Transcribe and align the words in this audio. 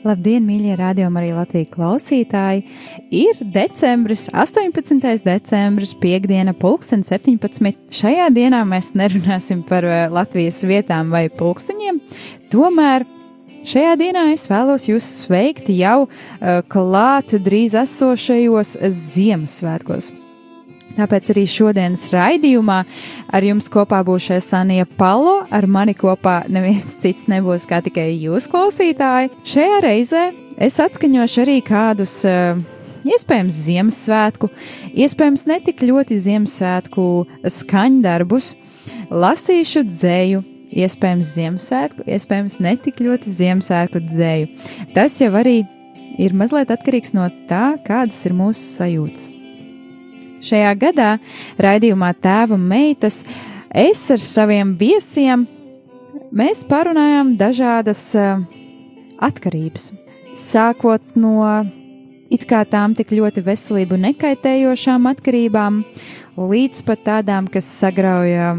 Labdien, 0.00 0.46
mīļie 0.48 0.78
rādījumi, 0.80 1.18
arī 1.20 1.30
Latvijas 1.36 1.72
klausītāji! 1.74 2.62
Ir 3.12 3.40
decembris, 3.52 4.28
18. 4.32 4.96
decembris, 5.26 5.92
piekdiena, 6.00 6.54
pulksten 6.56 7.04
17. 7.04 7.74
Šajā 7.92 8.30
dienā 8.32 8.62
mēs 8.68 8.94
nerunāsim 8.96 9.60
par 9.68 9.84
eh, 9.84 10.06
Latvijas 10.12 10.62
vietām 10.64 11.12
vai 11.12 11.26
pulksteņiem, 11.28 12.00
tomēr 12.52 13.04
šajā 13.68 13.92
dienā 14.00 14.30
es 14.32 14.48
vēlos 14.48 14.88
jūs 14.88 15.12
sveikt 15.26 15.68
jau 15.74 16.06
uh, 16.06 16.62
klāt 16.72 17.36
drīz 17.44 17.76
esošajos 17.82 18.78
Ziemassvētkos. 18.80 20.14
Tāpēc 20.96 21.30
arī 21.32 21.44
šodienas 21.48 22.08
raidījumā 22.12 22.80
ar 23.30 23.46
jums 23.46 23.70
kopā 23.72 24.02
būs 24.06 24.26
Sanija 24.44 24.86
Palo, 24.98 25.40
ar 25.50 25.66
mani 25.70 25.94
kopā 25.96 26.42
neviens 26.50 26.96
cits 27.02 27.28
nebūs 27.30 27.68
kā 27.70 27.80
tikai 27.84 28.10
jūs, 28.18 28.50
klausītāji. 28.50 29.30
Šajā 29.46 29.80
reizē 29.86 30.26
es 30.60 30.80
atskaņošu 30.82 31.42
arī 31.44 31.56
kādus, 31.64 32.20
iespējams, 33.06 33.62
Ziemassvētku, 33.70 34.50
iespējams, 35.06 35.46
netik 35.48 35.82
ļoti 35.86 36.20
Ziemassvētku 36.26 37.08
skaņdarbus, 37.60 38.54
lasīšu 39.10 39.86
dzēju. 39.88 40.46
Iespējams, 40.70 41.32
Ziemassvētku, 41.34 42.04
iespējams, 42.06 42.60
netik 42.62 43.00
ļoti 43.02 43.32
Ziemassvētku 43.40 44.04
dzēju. 44.06 44.52
Tas 44.94 45.18
jau 45.18 45.32
arī 45.40 45.64
ir 46.20 46.36
mazliet 46.38 46.70
atkarīgs 46.70 47.16
no 47.16 47.26
tā, 47.50 47.74
kādas 47.86 48.22
ir 48.28 48.38
mūsu 48.38 48.62
sajūtas. 48.76 49.39
Šajā 50.40 50.72
gadā 50.80 51.10
raidījumā 51.60 52.14
Tēva 52.16 52.56
meitas 52.56 53.22
es 53.76 54.00
ar 54.12 54.22
saviem 54.24 54.72
viesiem 54.80 55.44
mēs 56.32 56.64
parunājām 56.68 57.34
dažādas 57.38 58.00
uh, 58.16 58.40
atkarības. 59.20 59.90
Sākot 60.38 61.16
no 61.20 61.42
it 62.32 62.46
kā 62.48 62.62
tām 62.64 62.94
tik 62.96 63.12
ļoti 63.12 63.44
veselību 63.44 63.98
nekaitējošām 64.00 65.10
atkarībām, 65.10 65.82
līdz 66.40 66.84
pat 66.88 67.04
tādām, 67.04 67.50
kas 67.52 67.68
sagrauja 67.82 68.54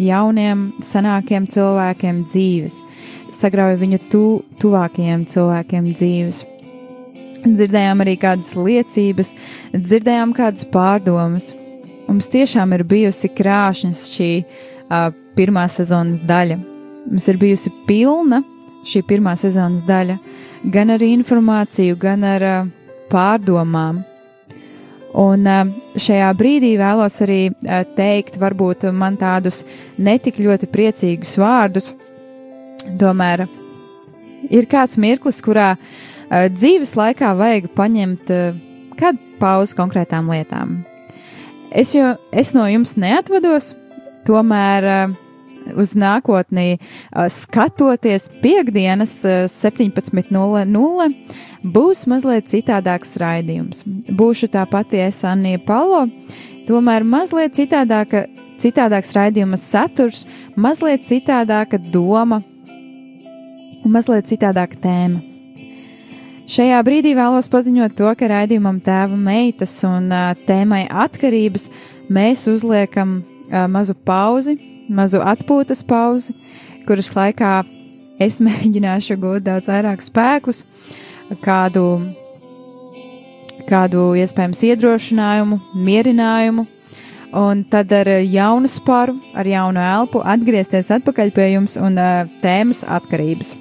jauniem, 0.00 0.70
senākiem 0.80 1.48
cilvēkiem 1.52 2.24
dzīves, 2.30 2.80
sagrauja 3.34 3.76
viņu 3.82 4.02
tu, 4.12 4.26
tuvākajiem 4.62 5.26
cilvēkiem 5.28 5.90
dzīves 5.92 6.44
dzirdējām 7.54 8.02
arī 8.02 8.16
kādas 8.20 8.54
liecības, 8.58 9.32
dzirdējām 9.74 10.32
kādas 10.36 10.66
pārdomas. 10.72 11.52
Mums 12.06 12.30
tiešām 12.32 12.74
ir 12.76 12.84
bijusi 12.86 13.30
krāšņas 13.34 14.02
šī 14.14 14.30
uh, 14.42 15.10
pirmā 15.38 15.66
sezonas 15.70 16.22
daļa. 16.26 16.58
Mums 17.06 17.28
ir 17.30 17.38
bijusi 17.38 17.72
pilna 17.86 18.42
šī 18.86 19.02
pirmā 19.06 19.34
sezonas 19.38 19.84
daļa, 19.86 20.18
gan 20.72 20.94
ar 20.94 21.02
informāciju, 21.02 21.98
gan 21.98 22.24
ar 22.26 22.46
uh, 22.46 22.70
pārdomām. 23.10 24.02
Un 25.16 25.46
uh, 25.50 25.62
šajā 25.98 26.32
brīdī 26.38 26.74
vēlos 26.80 27.20
arī 27.26 27.40
uh, 27.50 27.82
teikt, 27.98 28.40
varbūt 28.42 28.88
man 28.94 29.18
tādus 29.20 29.64
netik 29.98 30.38
ļoti 30.42 30.70
priecīgus 30.70 31.36
vārdus. 31.42 31.94
Tomēr 33.00 33.48
ir 34.54 34.68
kāds 34.70 34.98
mirklis, 35.02 35.42
kurā 35.42 35.72
uh, 35.74 36.04
dzīves 36.30 36.94
laikā 36.98 37.34
vajag 37.38 37.68
paņemt 37.76 38.32
eh, 38.34 38.56
kādu 38.98 39.18
pauzi 39.40 39.76
konkrētām 39.78 40.30
lietām. 40.32 40.80
Es, 41.70 41.94
jo, 41.94 42.14
es 42.32 42.54
no 42.56 42.66
jums 42.70 42.96
neatvados, 42.98 43.74
tomēr 44.26 44.86
eh, 44.90 45.14
uz 45.76 45.94
nākotnī 45.98 46.78
skatoties 47.32 48.28
piekdienas 48.42 49.18
17.00 49.50 51.08
būs 51.66 52.06
mazliet 52.06 52.46
citādāks 52.50 53.16
raidījums. 53.18 53.82
Būšu 53.86 54.46
tā 54.54 54.62
pati 54.70 55.02
es 55.02 55.24
Anija 55.26 55.58
Palo, 55.66 56.06
tomēr 56.68 57.02
mazliet 57.02 57.58
citādāka, 57.58 58.26
citādāks 58.62 59.10
raidījuma 59.18 59.58
saturs, 59.58 60.22
mazliet 60.54 61.06
citādāka 61.10 61.82
doma 61.82 62.42
un 63.82 63.90
mazliet 63.90 64.30
citādāka 64.30 64.78
tēma. 64.82 65.35
Šajā 66.46 66.78
brīdī 66.86 67.10
vēlos 67.18 67.48
paziņot 67.50 67.96
to, 67.98 68.06
ka 68.14 68.28
raidījumam 68.30 68.76
tēva 68.78 69.16
meitas 69.18 69.72
un 69.82 70.12
uh, 70.14 70.28
tēmai 70.46 70.84
atkarības 70.86 71.64
mēs 72.06 72.44
uzliekam 72.52 73.16
uh, 73.18 73.64
mazu 73.66 73.96
pauzi, 74.06 74.54
mazu 74.86 75.18
atpūtas 75.26 75.82
pauzi, 75.82 76.36
kuras 76.86 77.10
laikā 77.16 77.56
es 78.22 78.38
mēģināšu 78.46 79.18
gūt 79.24 79.48
daudz 79.48 79.72
vairāk 79.72 80.06
spēkus, 80.06 80.62
kādu, 81.42 81.84
kādu 83.66 84.06
iespējams 84.22 84.62
iedrošinājumu, 84.70 85.58
mierinājumu, 85.74 86.68
un 87.42 87.66
tad 87.74 87.90
ar 87.90 88.14
jaunu 88.22 88.70
sparu, 88.70 89.18
ar 89.34 89.50
jaunu 89.50 89.82
elpu 89.82 90.22
atgriezties 90.22 90.94
atpakaļ 90.94 91.34
pie 91.34 91.52
jums 91.56 91.74
un 91.74 91.98
uh, 91.98 92.36
tēmas 92.38 92.86
atkarības. 92.86 93.56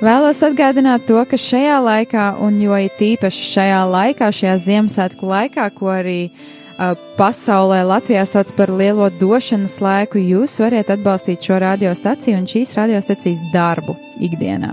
Vēlos 0.00 0.38
atgādināt 0.40 1.02
to, 1.04 1.18
ka 1.28 1.36
šajā 1.36 1.74
laikā, 1.84 2.22
un 2.40 2.54
jo 2.62 2.72
it 2.80 2.96
īpaši 3.04 3.42
šajā 3.50 3.80
laikā, 3.84 4.30
šajā 4.32 4.54
Ziemassvētku 4.62 5.26
laikā, 5.28 5.66
ko 5.76 5.90
arī 5.92 6.30
uh, 6.32 6.94
pasaulē 7.18 7.82
Latvijā 7.84 8.22
sauc 8.24 8.48
par 8.56 8.70
lielo 8.72 9.10
došanas 9.20 9.74
laiku, 9.84 10.16
jūs 10.16 10.54
varat 10.62 10.88
atbalstīt 10.94 11.44
šo 11.44 11.58
radiostaciju 11.60 12.38
un 12.40 12.48
šīs 12.48 12.72
radiostacijas 12.78 13.42
darbu 13.52 13.92
ikdienā. 14.24 14.70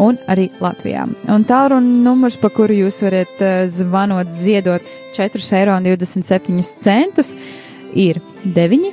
Un 0.00 0.16
arī 0.32 0.46
Latvijā. 0.64 1.04
Un 1.28 1.44
tālruņa 1.44 2.00
numurs, 2.06 2.38
pa 2.40 2.48
kuru 2.48 2.78
jūs 2.86 3.02
varat 3.04 3.42
uh, 3.44 3.66
zvanot, 3.68 4.32
ziedot 4.32 4.80
4,27 5.12 5.52
eiro, 5.60 7.36
ir 7.92 8.22
9, 8.56 8.88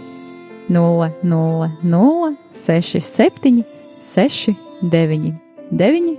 0, 0.67 1.07
0, 1.23 1.71
0, 1.95 2.35
6, 2.59 2.99
7, 3.07 3.63
6, 4.11 4.51
9. 4.83 5.40
9, 5.71 6.17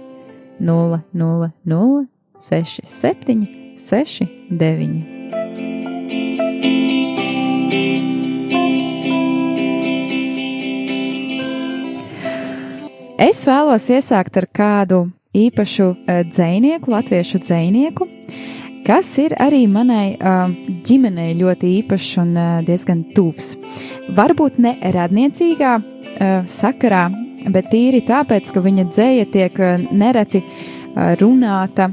0, 0.60 1.02
0, 1.12 1.52
0, 1.64 2.06
6, 2.38 2.80
7, 2.84 3.48
6, 3.76 4.26
9. 4.48 5.04
Es 13.18 13.44
vēlos 13.44 13.90
iesākt 13.92 14.40
ar 14.40 14.46
kādu 14.48 15.02
īpašu 15.36 15.90
uh, 15.92 16.22
dzinieku, 16.24 16.90
latviešu 16.96 17.42
dzinieku, 17.44 18.08
kas 18.88 19.10
ir 19.20 19.36
arī 19.36 19.66
manai 19.68 20.16
uh, 20.16 20.48
ģimenei 20.88 21.36
ļoti 21.36 21.74
īpašs 21.82 22.14
un 22.24 22.32
uh, 22.40 22.62
diezgan 22.64 23.04
tuvs. 23.12 23.58
Varbūt 24.16 24.56
ne 24.64 24.78
radniecīgā 24.96 25.76
sakarā, 26.48 27.06
bet 27.50 27.70
tīri 27.72 28.02
tāpēc, 28.06 28.52
ka 28.52 28.62
viņa 28.62 28.86
dzēja 28.90 29.26
tiek 29.32 29.58
eh, 29.60 29.86
nereti 29.90 30.42
eh, 30.42 31.14
runāta, 31.20 31.90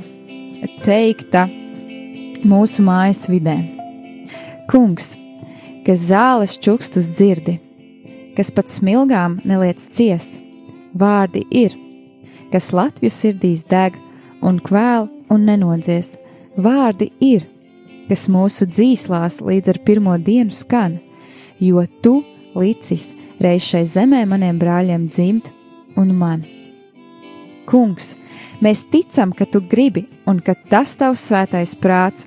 teikta 0.84 1.48
mūsu 2.48 2.84
mājas 2.86 3.26
vidē. 3.32 3.58
Kungs, 4.70 5.16
kas 5.88 6.06
zāles 6.12 6.58
čukstus 6.62 7.10
dzirdi, 7.18 7.58
kas 8.38 8.52
pat 8.56 8.70
smilgām 8.72 9.40
neliec 9.48 9.82
ciest, 9.96 10.36
vārdi 10.94 11.46
ir, 11.52 11.76
kas 12.54 12.72
Latviju 12.76 13.14
sirdīs 13.14 13.66
deg 13.70 13.98
un 14.46 14.60
kvēl 14.64 15.10
un 15.34 15.48
nenodziest, 15.48 16.20
vārdi 16.58 17.10
ir, 17.24 17.46
kas 18.10 18.28
mūsu 18.32 18.68
dzīslās 18.70 19.40
līdz 19.46 19.74
ar 19.74 19.82
pirmo 19.86 20.18
dienu 20.18 20.54
skan, 20.56 21.00
jo 21.60 21.84
tu 22.04 22.20
licis 22.58 23.12
reiz 23.44 23.68
šai 23.68 23.86
zemē 23.88 24.26
maniem 24.30 24.60
brāļiem 24.60 25.08
dzimt 25.12 25.52
un 26.00 26.14
man. 26.16 26.44
Kungs, 27.70 28.16
mēs 28.64 28.86
ticam, 28.90 29.32
ka 29.36 29.46
tu 29.46 29.62
gribi 29.62 30.08
un 30.28 30.42
ka 30.42 30.56
tas 30.72 30.96
tavs 30.98 31.28
svētais 31.30 31.76
prāts, 31.78 32.26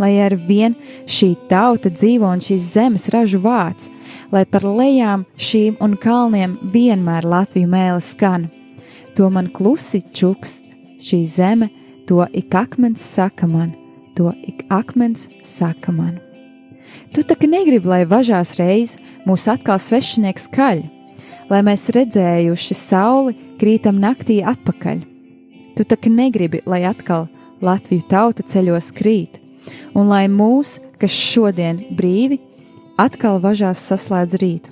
lai 0.00 0.16
ar 0.24 0.34
vien 0.48 0.74
šī 1.06 1.34
tauta 1.50 1.92
dzīvo 1.92 2.28
un 2.30 2.42
šīs 2.42 2.70
zemes 2.74 3.08
ražu 3.14 3.40
vāc, 3.44 3.90
lai 4.32 4.44
par 4.48 4.64
lejām 4.64 5.26
šīm 5.36 5.76
un 5.84 5.96
kalniem 6.00 6.56
vienmēr 6.74 7.28
Latviju 7.28 7.68
mēle 7.70 8.00
skan. 8.04 8.48
To 9.16 9.28
man 9.30 9.50
klusi 9.52 10.02
čukst 10.14 10.64
šī 11.04 11.20
zeme, 11.28 11.70
to 12.08 12.24
ik 12.32 12.54
akmens 12.54 13.04
saka 13.04 13.46
man, 13.46 13.74
to 14.16 14.32
ik 14.46 14.64
akmens 14.70 15.28
saka 15.42 15.92
man. 15.92 16.29
Tu 17.14 17.24
kā 17.26 17.48
negribi, 17.50 17.88
lai 17.88 18.04
važās 18.06 18.54
reiz 18.60 18.96
mūs 19.26 19.48
atkal 19.50 19.80
svešinieks 19.82 20.48
kaļ, 20.54 20.82
lai 21.50 21.60
mēs 21.66 21.88
redzējuši 21.94 22.76
sauli 22.78 23.36
krītam 23.60 23.98
naktī 24.02 24.40
atpakaļ. 24.46 25.02
Tu 25.76 25.86
kā 25.90 26.12
negribi, 26.12 26.62
lai 26.66 26.84
atkal 26.88 27.28
Latviju 27.60 28.06
tauta 28.08 28.44
ceļos 28.46 28.88
krīt, 28.96 29.36
un 29.92 30.08
lai 30.08 30.24
mūs, 30.32 30.78
kas 31.00 31.12
šodien 31.12 31.82
brīvi, 31.92 32.38
atkal 33.00 33.40
važās 33.42 33.82
saslēdz 33.90 34.38
rīt. 34.40 34.70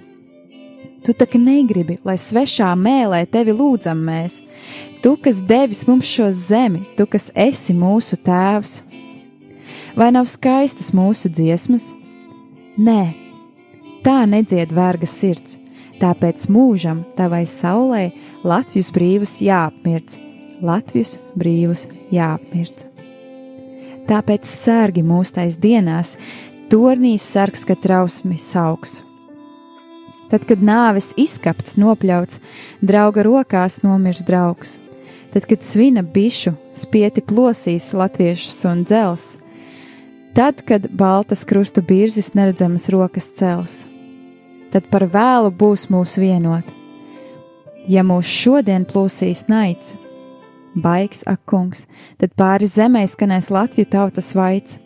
Tu 1.05 1.15
kā 1.15 1.41
negribi, 1.41 1.99
lai 2.05 2.17
svešā 2.21 2.71
mēlē 2.77 3.23
tevi 3.31 3.55
lūdzam 3.57 4.01
mēs, 4.09 4.41
tu, 5.03 5.15
kas 5.21 5.43
devis 5.45 5.85
mums 5.89 6.09
šo 6.09 6.31
zemi, 6.35 6.83
tu, 6.97 7.07
kas 7.07 7.31
esi 7.37 7.77
mūsu 7.77 8.19
tēvs. 8.25 8.81
Vai 9.99 10.11
nav 10.15 10.29
skaistas 10.31 10.93
mūsu 10.95 11.31
dziesmas? 11.33 11.93
Nē, 12.79 13.11
tā 14.07 14.21
nedzied 14.31 14.71
verga 14.71 15.07
sirds, 15.11 15.57
tāpēc 15.99 16.45
mūžam 16.55 17.01
tavai 17.19 17.41
saulē 17.43 18.13
Latvijas 18.47 18.93
brīvus 18.95 19.33
jāapmirc, 19.43 20.15
Latvijas 20.63 21.17
brīvus 21.35 21.89
jāapmirc. 22.15 22.85
Tāpēc 24.07 24.47
sērgi 24.47 25.03
mūstais 25.03 25.59
dienās, 25.59 26.15
tornīs 26.71 27.27
sargs, 27.27 27.67
ka 27.67 27.75
trausmi 27.75 28.39
sauks. 28.39 29.01
Tad, 30.31 30.47
kad 30.47 30.63
nāves 30.63 31.11
izskapts, 31.19 31.75
nopļauts, 31.83 32.39
drauga 32.79 33.27
rokās 33.27 33.81
nomirs 33.83 34.23
draugs, 34.23 34.79
tad, 35.35 35.51
kad 35.51 35.67
svina 35.67 36.07
bišu 36.07 36.55
spieti 36.79 37.27
plosīs 37.27 37.91
latviešus 37.91 38.63
un 38.71 38.87
dzels, 38.87 39.33
Tad, 40.35 40.63
kad 40.69 40.89
baltas 40.91 41.45
krustu 41.45 41.83
birzis 41.83 42.35
neredzamas 42.35 42.89
rokas 42.89 43.31
cels, 43.35 43.87
tad 44.73 44.85
par 44.93 45.07
vēlu 45.09 45.51
būs 45.51 45.89
mūs 45.93 46.19
vienot. 46.21 46.67
Ja 47.89 48.05
mūs 48.05 48.29
šodien 48.29 48.85
plūsīs 48.85 49.47
naids, 49.49 49.95
baigs 50.77 51.25
ak 51.27 51.41
kungs, 51.49 51.87
tad 52.21 52.35
pāri 52.37 52.69
zemē 52.69 53.07
skanēs 53.09 53.49
Latviju 53.51 53.89
tautas 53.91 54.35
vaids, 54.37 54.77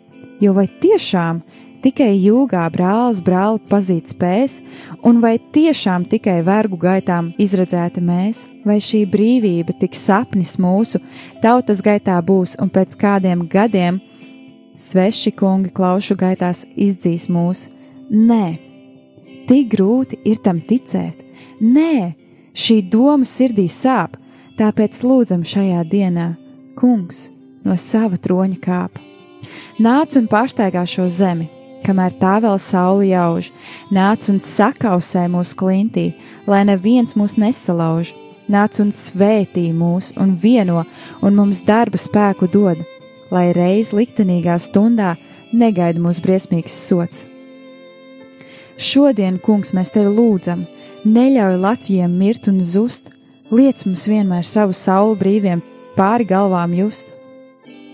jo 0.41 0.53
vai 0.55 0.69
tiešām 0.81 1.41
tikai 1.83 2.13
jūgā 2.15 2.63
brālis 2.71 3.19
brāli 3.25 3.59
pazīt 3.69 4.13
spēs, 4.13 4.61
un 5.03 5.19
vai 5.23 5.35
tiešām 5.53 6.07
tikai 6.09 6.39
vergu 6.47 6.79
gaitām 6.79 7.33
izredzēti 7.37 8.01
mēs, 8.01 8.45
vai 8.63 8.79
šī 8.79 9.03
brīvība 9.11 9.75
tik 9.81 9.99
sapnis 9.99 10.55
mūsu 10.57 11.03
tautas 11.43 11.83
gaitā 11.83 12.17
būs, 12.23 12.55
un 12.63 12.71
pēc 12.71 12.95
kādiem 13.03 13.43
gadiem 13.51 13.99
sveši 14.75 15.31
kungi 15.37 15.71
klaušu 15.73 16.15
gaitās 16.17 16.65
izdzīs 16.75 17.29
mūs. 17.31 17.67
Nē, 18.09 18.57
tik 19.47 19.71
grūti 19.73 20.19
ir 20.27 20.41
tam 20.43 20.59
ticēt. 20.61 21.23
Nē, 21.61 22.13
šī 22.53 22.81
doma 22.91 23.27
sirdī 23.27 23.67
sāp, 23.71 24.17
tāpēc 24.59 24.99
lūdzam 25.05 25.43
šajā 25.47 25.83
dienā, 25.89 26.33
kungs, 26.79 27.29
no 27.63 27.77
sava 27.79 28.17
troņa 28.17 28.59
kāp. 28.63 28.99
Nāc 29.81 30.17
un 30.19 30.29
pārsteigā 30.31 30.83
šo 30.89 31.07
zemi, 31.11 31.49
kamēr 31.85 32.15
tā 32.19 32.37
vēl 32.43 32.59
sauli 32.61 33.11
jauž, 33.11 33.51
nāc 33.93 34.29
un 34.31 34.39
sakausē 34.39 35.27
mūsu 35.31 35.57
klintī, 35.59 36.07
lai 36.47 36.63
neviens 36.67 37.17
mūs 37.19 37.37
nesalauž, 37.41 38.13
nāc 38.51 38.79
un 38.83 38.91
svētī 38.93 39.69
mūs 39.75 40.13
un 40.19 40.35
vieno 40.39 40.83
un 41.21 41.37
mums 41.39 41.63
darba 41.67 41.99
spēku 41.99 42.49
dod 42.51 42.83
lai 43.33 43.49
reiz 43.55 43.91
liktenīgā 43.95 44.59
stundā 44.61 45.15
negaida 45.53 46.01
mūs 46.01 46.21
briesmīgs 46.23 46.75
sots. 46.87 47.25
Šodien, 48.77 49.37
kungs, 49.41 49.73
mēs 49.73 49.91
tevi 49.93 50.11
lūdzam, 50.13 50.65
neļauj 51.05 51.59
Latvijam 51.61 52.15
mirt 52.17 52.47
un 52.49 52.61
zust, 52.65 53.09
liec 53.53 53.83
mums 53.85 54.07
vienmēr 54.09 54.45
savu 54.47 54.73
saulu 54.73 55.17
brīviem 55.19 55.61
pāri 55.97 56.25
galvām 56.29 56.73
just. 56.77 57.11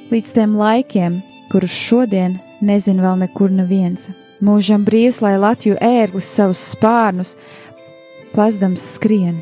Līdz 0.10 0.36
tiem 0.38 0.56
laikiem, 0.58 1.20
kurus 1.52 1.76
šodien 1.76 2.40
nezin 2.66 3.02
vēl 3.04 3.20
nekur 3.26 3.52
neviens, 3.54 4.10
mūžam 4.44 4.86
brīvs, 4.88 5.22
lai 5.26 5.36
Latviju 5.40 5.78
ērglis 5.84 6.32
savus 6.32 6.64
spārnus 6.74 7.36
plazdams 8.34 8.86
skrien. 8.96 9.40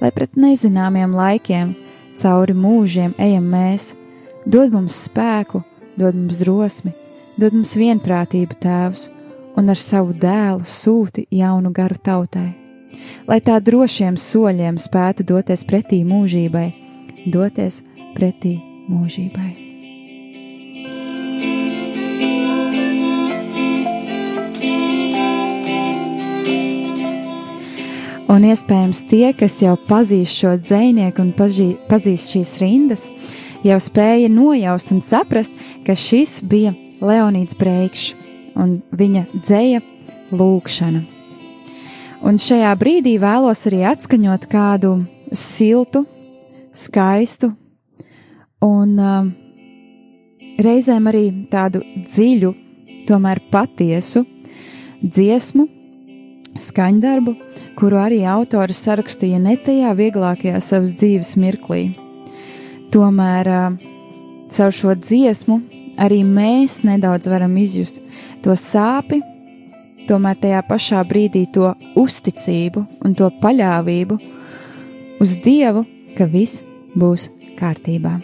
Lai 0.00 0.10
pret 0.16 0.36
nezināmiem 0.40 1.12
laikiem, 1.12 1.74
cauri 2.20 2.56
mūžiem 2.56 3.12
ejam 3.20 3.46
mēs, 3.52 3.92
Dod 4.46 4.72
mums 4.72 4.96
spēku, 5.04 5.60
dod 6.00 6.16
mums 6.16 6.38
drosmi, 6.40 6.94
dod 7.36 7.52
mums 7.52 7.74
vienprātību, 7.76 8.56
Tēvs, 8.62 9.10
un 9.60 9.68
ar 9.68 9.76
savu 9.76 10.14
dēlu 10.16 10.64
sūti 10.64 11.26
jaunu 11.34 11.72
garu 11.76 11.98
tautai, 12.00 12.48
lai 13.28 13.40
tā 13.44 13.58
drošiem 13.60 14.16
soļiem 14.16 14.78
spētu 14.80 15.26
doties 15.28 15.64
pretī 15.68 16.00
mūžībai, 16.08 16.70
doties 17.28 17.82
pretī 18.16 18.56
mūžībai. 18.88 19.50
Un 28.30 28.44
iespējams, 28.46 29.02
tie, 29.10 29.32
kas 29.34 29.58
jau 29.58 29.74
pazīst 29.88 30.38
šo 30.38 30.54
dzinieku 30.62 31.18
un 31.26 31.32
pažī, 31.36 31.72
pazīst 31.90 32.30
šīs 32.30 32.52
rindas, 32.62 33.08
jau 33.66 33.78
spēja 33.80 34.30
nojaust 34.32 34.92
un 34.94 35.00
saprast, 35.04 35.54
ka 35.86 35.96
šis 35.96 36.40
bija 36.46 36.74
Leonīds 37.00 37.56
Breikšs 37.60 38.14
un 38.58 38.80
viņa 38.96 39.26
dzēja 39.34 39.82
lūkšana. 40.34 41.02
Un 42.20 42.36
šajā 42.36 42.72
brīdī 42.76 43.14
vēlos 43.20 43.64
arī 43.70 43.84
atskaņot 43.88 44.44
kādu 44.52 44.92
siltu, 45.32 46.04
skaistu 46.76 47.54
un 48.64 48.98
uh, 49.00 49.30
reizēm 50.60 51.08
arī 51.10 51.24
tādu 51.52 51.80
dziļu, 52.04 52.52
tomēr 53.08 53.40
patiesu 53.50 54.26
dziesmu, 55.00 55.66
skaņdarbu, 56.60 57.34
kuru 57.80 58.02
arī 58.02 58.20
autori 58.28 58.76
sarakstīja 58.76 59.40
ne 59.40 59.56
tajā 59.64 59.94
vieglākajā 59.96 60.60
savas 60.60 60.92
dzīves 61.00 61.36
mirklī. 61.40 61.88
Tomēr 62.90 63.46
caur 64.50 64.72
šo 64.74 64.96
dziesmu 64.98 65.60
arī 66.02 66.24
mēs 66.26 66.80
nedaudz 66.82 67.28
varam 67.30 67.52
izjust 67.60 68.00
to 68.42 68.56
sāpi, 68.58 69.20
tomēr 70.08 70.40
tajā 70.42 70.62
pašā 70.66 71.04
brīdī 71.06 71.44
to 71.54 71.70
uzticību 72.00 72.82
un 73.06 73.14
to 73.14 73.30
paļāvību 73.42 74.18
uz 75.22 75.36
Dievu, 75.44 75.84
ka 76.18 76.26
viss 76.26 76.64
būs 76.98 77.28
kārtībā. 77.60 78.18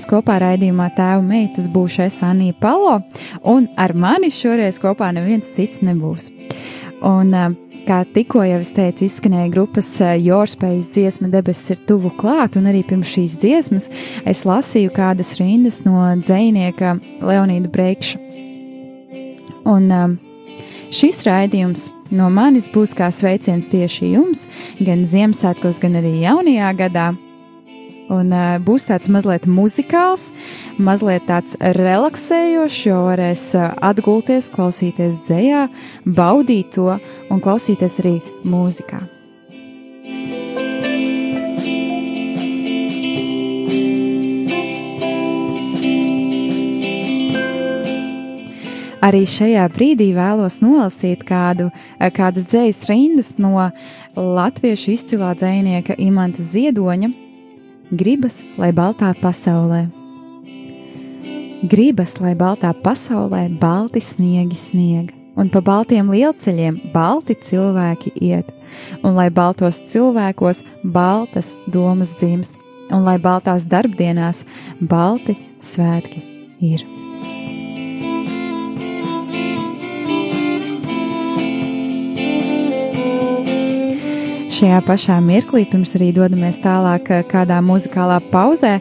jums 0.00 0.08
kopā 0.08 0.38
raidījumā 0.40 0.86
tēva 0.96 1.20
meitas 1.20 1.66
būšu 1.68 2.06
es 2.06 2.22
Anija 2.24 2.54
Palo, 2.56 3.02
un 3.44 3.66
ar 3.76 3.92
mani 3.92 4.30
šoreiz 4.32 4.78
kopā 4.80 5.10
neviens 5.12 5.50
cits 5.52 5.82
nebūs. 5.84 6.30
Un, 7.04 7.34
ā, 7.36 7.50
kā 7.84 7.98
tikko 8.08 8.40
jau 8.46 8.62
es 8.62 8.72
teicu, 8.72 9.04
izskanēja 9.04 9.50
grupas 9.52 9.90
Jorspējas 10.00 10.88
dziesma 10.94 11.28
debesis 11.28 11.74
ir 11.74 11.84
tuvu 11.84 12.14
klāt, 12.16 12.56
un 12.56 12.70
arī 12.70 12.80
pirms 12.88 13.12
šīs 13.12 13.36
dziesmas 13.42 13.90
es 14.24 14.44
lasīju 14.48 14.94
kādas 14.96 15.36
rindas 15.36 15.82
no 15.84 16.00
dzēnieka 16.16 16.96
Leonīda 17.20 17.68
Breikša. 17.68 18.24
Un 19.68 19.90
ā, 19.92 20.04
šis 20.88 21.26
raidījums 21.28 21.90
no 22.08 22.32
manis 22.32 22.72
būs 22.72 22.96
kā 22.96 23.12
sveiciens 23.12 23.68
tieši 23.68 24.14
jums, 24.14 24.46
gan 24.80 25.04
Ziemassvētkos, 25.04 25.82
gan 25.84 26.00
arī 26.00 26.22
jaunajā 26.24 26.78
gadā. 26.86 27.10
Un 28.10 28.32
uh, 28.34 28.56
būs 28.58 28.88
tāds 28.88 29.06
mazliet 29.12 29.46
muzikāls, 29.46 30.30
mazliet 30.82 31.28
tāds 31.30 31.54
relaksējošs, 31.78 32.80
jo 32.88 32.98
varēs 33.06 33.44
uh, 33.54 33.70
atgulties, 33.86 34.50
klausīties 34.50 35.22
dzējā, 35.28 35.68
baudīt 36.18 36.74
to 36.74 36.98
un 37.30 37.42
klausīties 37.44 38.00
arī 38.02 38.18
mūzikā. 38.42 39.04
Arī 49.00 49.22
šajā 49.24 49.62
brīdī 49.72 50.10
vēlos 50.12 50.58
nolasīt 50.60 51.22
kādu, 51.24 51.70
kādas 52.12 52.44
dzējas 52.50 52.82
rindas 52.90 53.32
no 53.40 53.70
latviešu 54.12 54.92
izcilā 54.92 55.30
dzējnieka 55.40 55.96
Imanta 56.04 56.44
Ziedoņa, 56.44 57.08
Gribas, 57.90 58.36
lai 58.54 58.70
baltā 58.70 59.08
pasaulē. 59.18 59.88
Gribas, 61.66 62.12
lai 62.22 62.36
baltā 62.38 62.70
pasaulē 62.84 63.48
balti 63.58 63.98
sniegi 63.98 64.54
sniega, 64.54 65.16
un 65.34 65.50
pa 65.50 65.58
baltiem 65.58 66.12
lielceļiem 66.14 66.78
balti 66.94 67.34
cilvēki 67.34 68.14
iet, 68.22 68.54
un 69.02 69.18
lai 69.18 69.26
baltos 69.34 69.82
cilvēkos 69.90 70.62
baltas 70.84 71.50
domas 71.66 72.14
dzimst, 72.14 72.54
un 72.94 73.02
lai 73.02 73.18
baltās 73.18 73.66
darbdienās 73.66 74.46
balti 74.78 75.34
svētki 75.58 76.22
ir. 76.62 76.99
Šajā 84.60 84.82
pašā 84.84 85.14
mirklī, 85.24 85.62
pirms 85.64 85.94
arī 85.96 86.10
dodamies 86.12 86.58
tālāk 86.60 87.06
eh, 87.14 87.22
kādā 87.24 87.62
muzikālā 87.64 88.18
pauzē, 88.28 88.74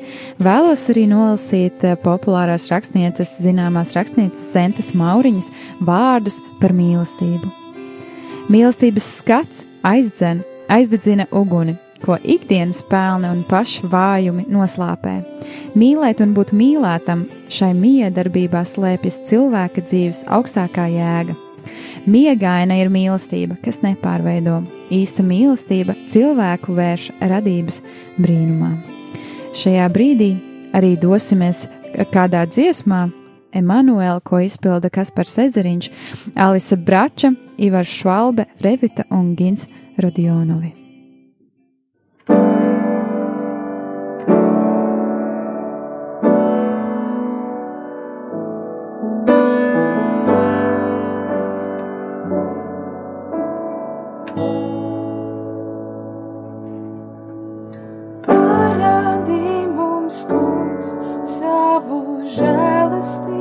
vēlos 0.43 0.83
arī 0.91 1.05
nolasīt 1.07 1.85
eh, 1.87 1.95
populārās 2.03 2.65
rakstnieces, 2.67 3.37
zināmās 3.45 3.95
rakstnieces 3.95 4.43
Zentes 4.51 4.91
Mauriņas 4.99 5.47
vārdus 5.87 6.41
par 6.59 6.75
mīlestību. 6.75 7.47
Mīlestības 8.51 9.09
skats 9.21 9.63
aizdzen, 9.87 10.43
aizdedzina 10.67 11.29
uguni, 11.31 11.77
ko 12.03 12.19
ikdienas 12.27 12.83
pelni 12.91 13.31
un 13.31 13.45
paši 13.47 13.87
vājumi 13.87 14.49
noslāpē. 14.51 15.21
Mīlēt 15.79 16.19
un 16.25 16.35
būt 16.35 16.51
mīlētam, 16.59 17.29
šai 17.47 17.71
miedarbībā 17.79 18.67
slēpjas 18.67 19.23
cilvēka 19.31 19.87
dzīves 19.87 20.25
augstākā 20.27 20.91
jēga. 20.91 21.39
Miegaina 22.09 22.77
ir 22.79 22.91
mīlestība, 22.93 23.57
kas 23.63 23.81
nepārveido. 23.83 24.61
Īsta 24.93 25.25
mīlestība 25.25 25.97
cilvēku 26.09 26.75
vērš 26.77 27.09
radības 27.31 27.81
brīnumā. 28.17 28.73
Šajā 29.57 29.87
brīdī 29.93 30.33
arī 30.77 30.95
dosimies 31.01 31.67
kādā 32.13 32.45
dziesmā, 32.49 33.07
Emanuēla, 33.49 34.21
ko 34.21 34.43
izpilda 34.45 34.91
Kaspars 34.93 35.33
Ezeriņš, 35.41 35.89
Alisa 36.37 36.77
Brača, 36.77 37.33
Ivars 37.57 37.89
Švalbe, 37.89 38.45
Revita 38.61 39.07
un 39.09 39.33
Gins 39.33 39.65
Rodionovi. 39.97 40.78
Mums, 60.09 60.25
kungs, 60.25 60.89
savu 61.37 61.99
žēlastību 62.25 63.38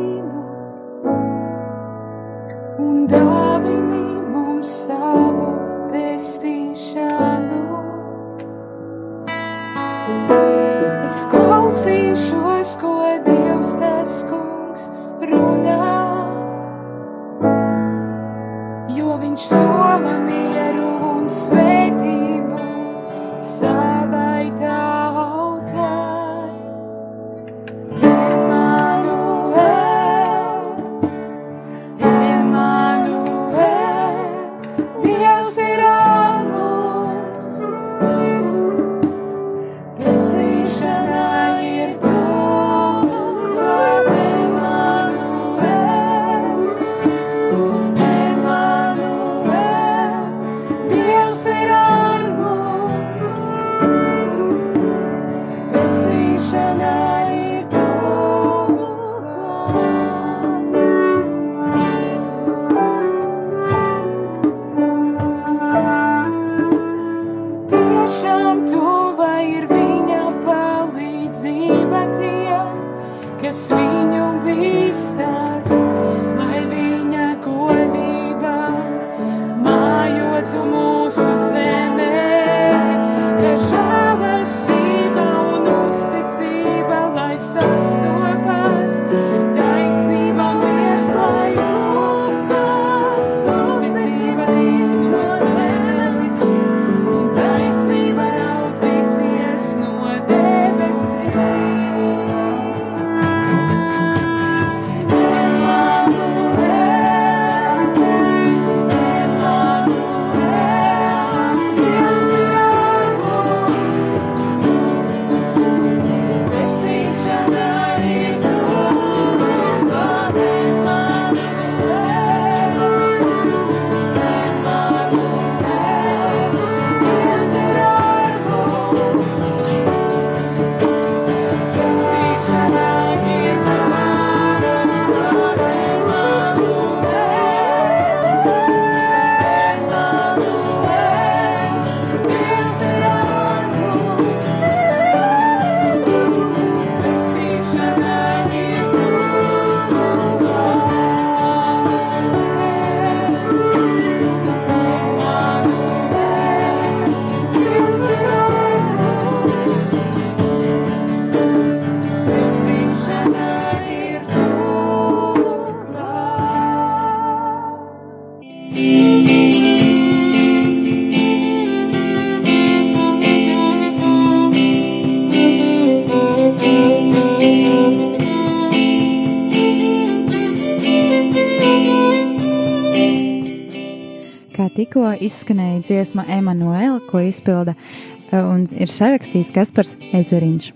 Kā 184.58 184.64
tikko 184.74 185.12
izskanēja 185.22 185.84
dziesma 185.86 186.24
Emanuela, 186.34 186.96
ko 187.06 187.20
izpilda 187.22 187.76
eh, 187.76 188.40
un 188.42 188.64
ir 188.74 188.90
sarakstījis 188.90 189.52
Kaspars 189.54 189.92
Ezeriņš. 190.18 190.72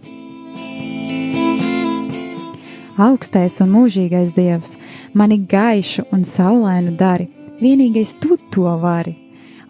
Augstais 3.03 3.57
un 3.64 3.73
mūžīgais 3.73 4.37
Dievs, 4.37 4.77
mani 5.18 5.40
gaišu 5.51 6.05
un 6.14 6.23
saulainu 6.23 6.95
dari, 6.95 7.27
vienīgais 7.59 8.14
tu 8.23 8.38
to 8.55 8.71
vari. 8.79 9.16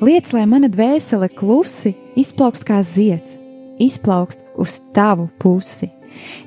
Liec, 0.05 0.29
lai 0.37 0.44
mana 0.51 0.68
dvēsele 0.68 1.31
klusi 1.33 1.94
izplaukst 2.20 2.68
kā 2.68 2.83
zieds, 2.85 3.40
izplaukst 3.81 4.44
uz 4.61 4.83
tavu 4.92 5.31
pusi. 5.40 5.88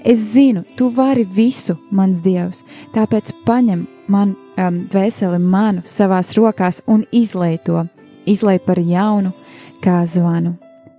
Es 0.06 0.22
zinu, 0.36 0.68
tu 0.78 0.94
vari 0.94 1.26
visu, 1.26 1.80
mans 1.90 2.22
Dievs, 2.22 2.62
tāpēc 2.94 3.34
paņem 3.50 3.88
man 4.06 4.38
um, 4.58 4.84
dvēseli 4.92 5.40
manu 5.42 5.84
savās 5.86 6.34
rokās 6.38 6.82
un 6.88 7.06
izlai 7.12 7.56
to, 7.66 7.86
izlai 8.26 8.58
par 8.60 8.80
jaunu, 8.80 9.34
kā 9.84 10.02
zvanu. 10.10 10.56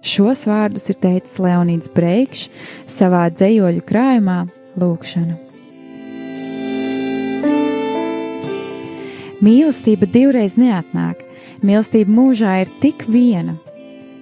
Šos 0.06 0.44
vārdus 0.46 0.86
ir 0.92 1.00
teicis 1.02 1.40
Leonīds 1.42 1.90
Breikšs 1.94 2.46
savā 2.90 3.26
dzējoļu 3.34 3.82
krājumā 3.88 4.44
Lūkšana. 4.78 5.42
Mīlestība 9.42 10.06
divreiz 10.08 10.54
neatnāk, 10.56 11.20
mīlestība 11.66 12.12
mūžā 12.12 12.54
ir 12.62 12.70
tik 12.80 13.04
viena. 13.10 13.58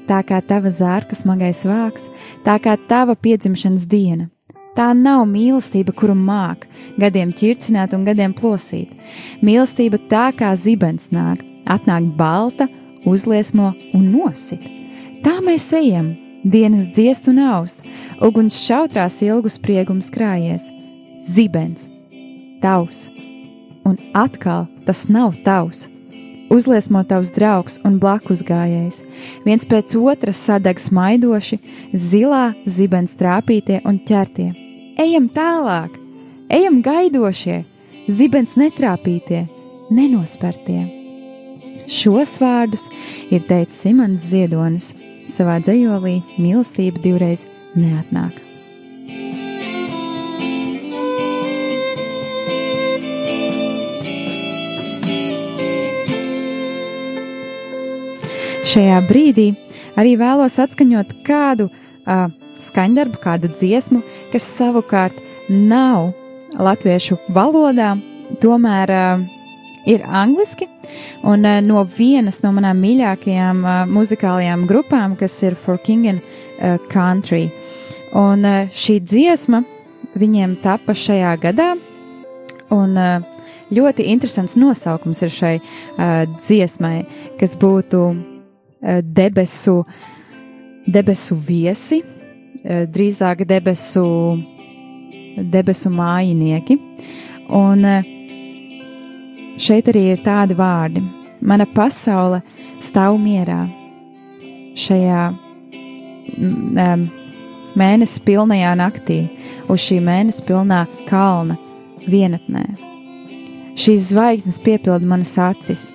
Tā 0.08 0.20
kā 0.26 0.40
tava 0.44 0.72
zārka 0.74 1.16
smagais 1.16 1.62
vāks, 1.68 2.10
tā 2.44 2.58
kā 2.60 2.74
tava 2.88 3.14
piedzimšanas 3.16 3.86
diena. 3.88 4.28
Tā 4.74 4.88
nav 4.98 5.22
mīlestība, 5.30 5.92
kuru 5.94 6.16
māk, 6.18 6.64
gadiem 6.98 7.30
ķircināt 7.30 7.92
un 7.94 8.02
gadiem 8.08 8.32
plosīt. 8.34 8.90
Mīlestība 9.38 10.00
tā 10.10 10.24
kā 10.34 10.50
zibens 10.58 11.12
nāk, 11.14 11.44
atnāk 11.70 12.08
balta, 12.18 12.66
uzliesmo 13.06 13.70
un 13.94 14.08
nosit. 14.10 14.64
Tā 15.22 15.36
mēs 15.46 15.68
ejam, 15.78 16.16
dienas 16.42 16.88
dziest 16.90 17.30
un 17.30 17.38
aust, 17.46 17.86
uguns 18.18 18.58
šautrās 18.64 19.20
ilgus 19.22 19.60
spriegums 19.60 20.10
krājies. 20.10 20.66
Zibens, 21.22 21.86
tavs, 22.58 23.06
un 23.86 23.94
atkal 24.10 24.66
tas 24.88 25.06
nav 25.06 25.38
tavs. 25.46 25.86
Uzliesmo 26.50 27.04
tavs 27.06 27.30
draugs 27.34 27.78
un 27.86 28.00
blakus 28.02 28.42
gājējs. 28.46 29.00
Viens 29.46 29.64
pēc 29.70 29.94
otra 30.02 30.34
sadeg 30.34 30.82
smaidoši, 30.82 31.62
zilā 31.94 32.44
zibens 32.66 33.14
trāpītie 33.18 33.80
un 33.86 34.02
ķertie. 34.02 34.63
Ejam 34.94 35.24
tālāk, 35.26 35.90
ejam 36.54 36.76
gaidošie, 36.78 37.64
zibens 38.06 38.52
netrāpītie, 38.54 39.40
nenospertie. 39.90 40.84
Šos 41.90 42.36
vārdus 42.38 42.84
ir 43.34 43.42
teicis 43.48 43.80
Simons 43.82 44.22
Ziedonis 44.30 44.92
savā 45.26 45.56
dzējolī 45.64 46.20
Mīlestība 46.38 47.02
divreiz 47.02 47.42
neatnāk. 47.74 48.38
Šajā 58.62 59.02
brīdī 59.10 59.50
arī 59.98 60.14
vēlos 60.22 60.62
atskaņot 60.62 61.18
kādu 61.26 61.66
uh, 61.66 62.30
skaņdarbu, 62.62 63.20
kādu 63.22 63.50
dziesmu, 63.52 64.02
kas 64.32 64.46
savukārt 64.58 65.16
nav 65.48 66.12
latviešu 66.58 67.18
valodā, 67.34 67.94
tomēr 68.42 68.92
uh, 68.94 69.24
ir 69.90 70.04
angliski, 70.06 70.68
un 71.22 71.44
uh, 71.44 71.60
no 71.64 71.84
vienas 71.96 72.40
no 72.44 72.52
manām 72.56 72.80
mīļākajām 72.84 73.62
uh, 73.64 73.82
muzikālajām 73.90 74.66
grupām, 74.70 75.16
kas 75.18 75.36
ir 75.42 75.58
For 75.58 75.78
King 75.78 76.08
and 76.08 76.22
uh, 76.22 76.78
Country. 76.92 77.48
Un 78.14 78.46
uh, 78.46 78.70
šī 78.72 79.00
dziesma 79.02 79.64
viņiem 80.18 80.56
tapa 80.62 80.94
šajā 80.94 81.34
gadā, 81.42 81.74
un 82.74 82.96
uh, 82.96 83.20
ļoti 83.74 84.06
interesants 84.12 84.56
nosaukums 84.60 85.22
ir 85.26 85.34
šai 85.34 85.54
uh, 85.58 86.24
dziesmai, 86.38 87.04
kas 87.40 87.58
būtu 87.60 88.02
uh, 88.14 89.00
debesu, 89.02 89.82
debesu 90.86 91.36
viesi, 91.36 92.02
drīzāk 92.64 93.44
debesu, 93.48 94.04
debesu 95.36 95.92
mājinieki. 95.92 96.78
Un 97.54 97.84
uh, 97.84 98.12
šeit 99.60 99.90
arī 99.92 100.06
ir 100.14 100.22
tādi 100.24 100.56
vārdi: 100.58 101.02
Mana 101.44 101.66
pasaule 101.68 102.40
stāv 102.82 103.18
mierā 103.20 103.64
šajā 104.80 105.26
mm, 106.38 107.04
mēnesis 107.78 108.22
pilnajā 108.24 108.72
naktī, 108.80 109.20
uz 109.68 109.82
šī 109.84 110.00
mēnesis 110.04 110.44
pilnā 110.46 110.84
kalna 111.08 111.58
vienatnē. 112.08 112.64
Šīs 113.74 114.10
zvaigznes 114.12 114.60
piepilda 114.62 115.06
manas 115.08 115.34
acis. 115.40 115.88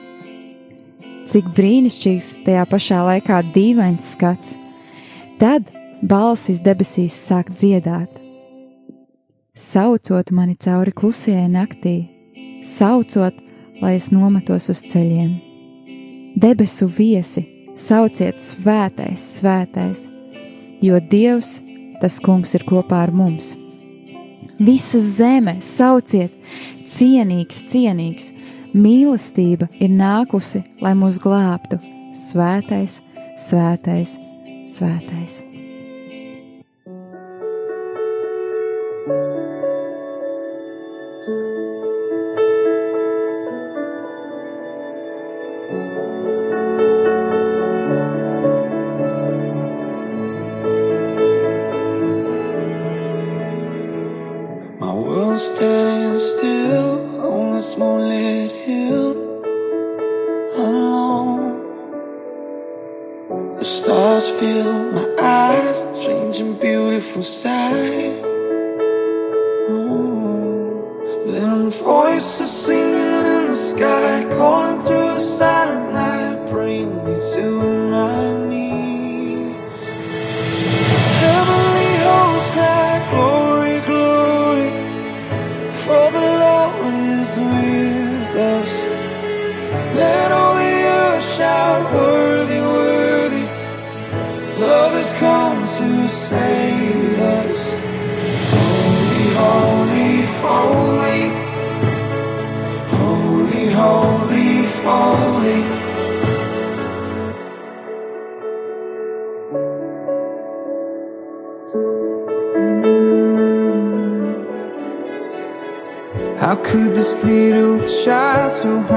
Cik 1.29 1.51
brīnišķīgs, 1.55 2.29
tajā 2.45 2.63
pašā 2.69 3.03
laikā 3.05 3.41
dīvains 3.53 4.15
skats. 4.15 4.58
Tad 5.39 5.69
balsis 6.02 6.62
debesīs 6.64 7.16
sāk 7.28 7.52
dziedāt. 7.56 8.10
Saucot 9.56 10.32
mani 10.32 10.56
cauri 10.56 10.94
klusajai 10.96 11.48
naktī, 11.52 11.96
saucot, 12.64 13.36
lai 13.82 13.96
es 13.98 14.10
nometos 14.12 14.70
uz 14.72 14.84
ceļiem. 14.88 15.34
Debesu 16.40 16.88
viesi, 16.88 17.44
sauciet 17.76 18.40
svētais, 18.44 19.24
svētais, 19.40 20.06
jo 20.84 21.00
Dievs, 21.12 21.58
tas 22.00 22.20
kungs 22.24 22.56
ir 22.56 22.64
kopā 22.70 23.04
ar 23.08 23.12
mums. 23.12 23.56
Visa 24.60 25.00
zeme 25.04 25.58
sauciet, 25.64 26.32
cienīgs, 26.88 27.64
cienīgs, 27.72 28.32
mīlestība 28.76 29.70
ir 29.80 29.92
nākusi, 29.92 30.64
lai 30.84 30.96
mūs 31.00 31.20
glābtu. 31.24 31.80
Svētais, 32.16 33.00
svētais, 33.40 34.18
svētais. 34.68 35.44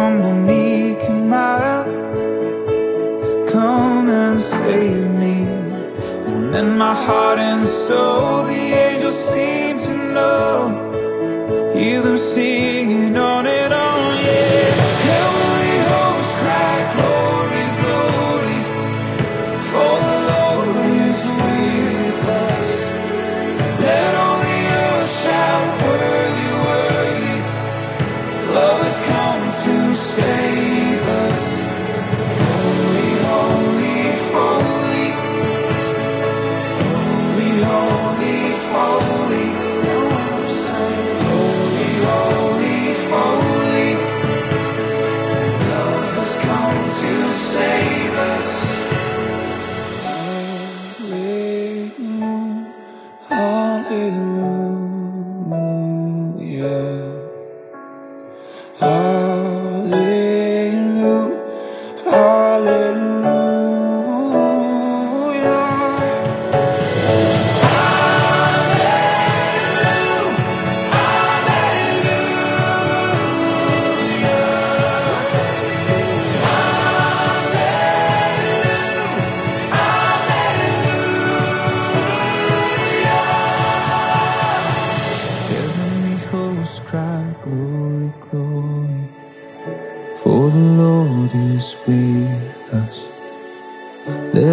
Humble, 0.02 0.38
meek 0.50 1.00
and 1.10 1.30
mild 1.30 1.86
come 3.52 4.08
and 4.08 4.38
save 4.40 5.06
me? 5.22 5.36
And 6.30 6.42
then 6.54 6.68
my 6.84 6.94
heart 7.06 7.38
and 7.38 7.62
soul, 7.86 8.44
the 8.52 8.64
angels 8.86 9.18
seem 9.32 9.78
to 9.86 9.94
know. 10.16 10.52
Hear 11.74 12.00
them 12.06 12.18
singing 12.18 12.51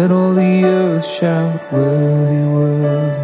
Let 0.00 0.12
all 0.12 0.32
the 0.32 0.64
earth 0.64 1.04
shout, 1.04 1.70
worthy, 1.70 2.42
worthy. 2.56 3.20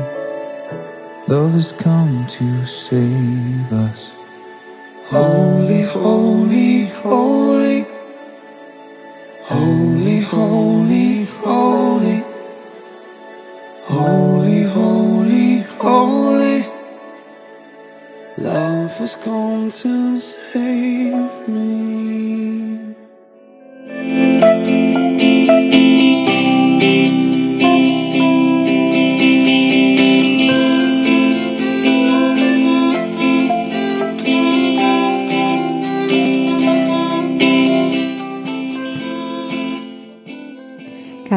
Love 1.27 1.53
has 1.55 1.73
come 1.73 2.27
to 2.27 2.67
save 2.67 3.73
us. 3.73 4.11
Holy, 5.07 5.85
holy, 5.85 6.85
holy. 7.01 7.87
Holy, 9.45 10.21
holy, 10.21 11.25
holy. 11.25 12.23
Holy, 13.85 14.63
holy, 14.65 15.61
holy. 15.81 16.67
Love 18.37 18.93
has 18.99 19.17
come 19.17 19.71
to 19.71 20.21
save 20.21 21.49
me. 21.49 22.76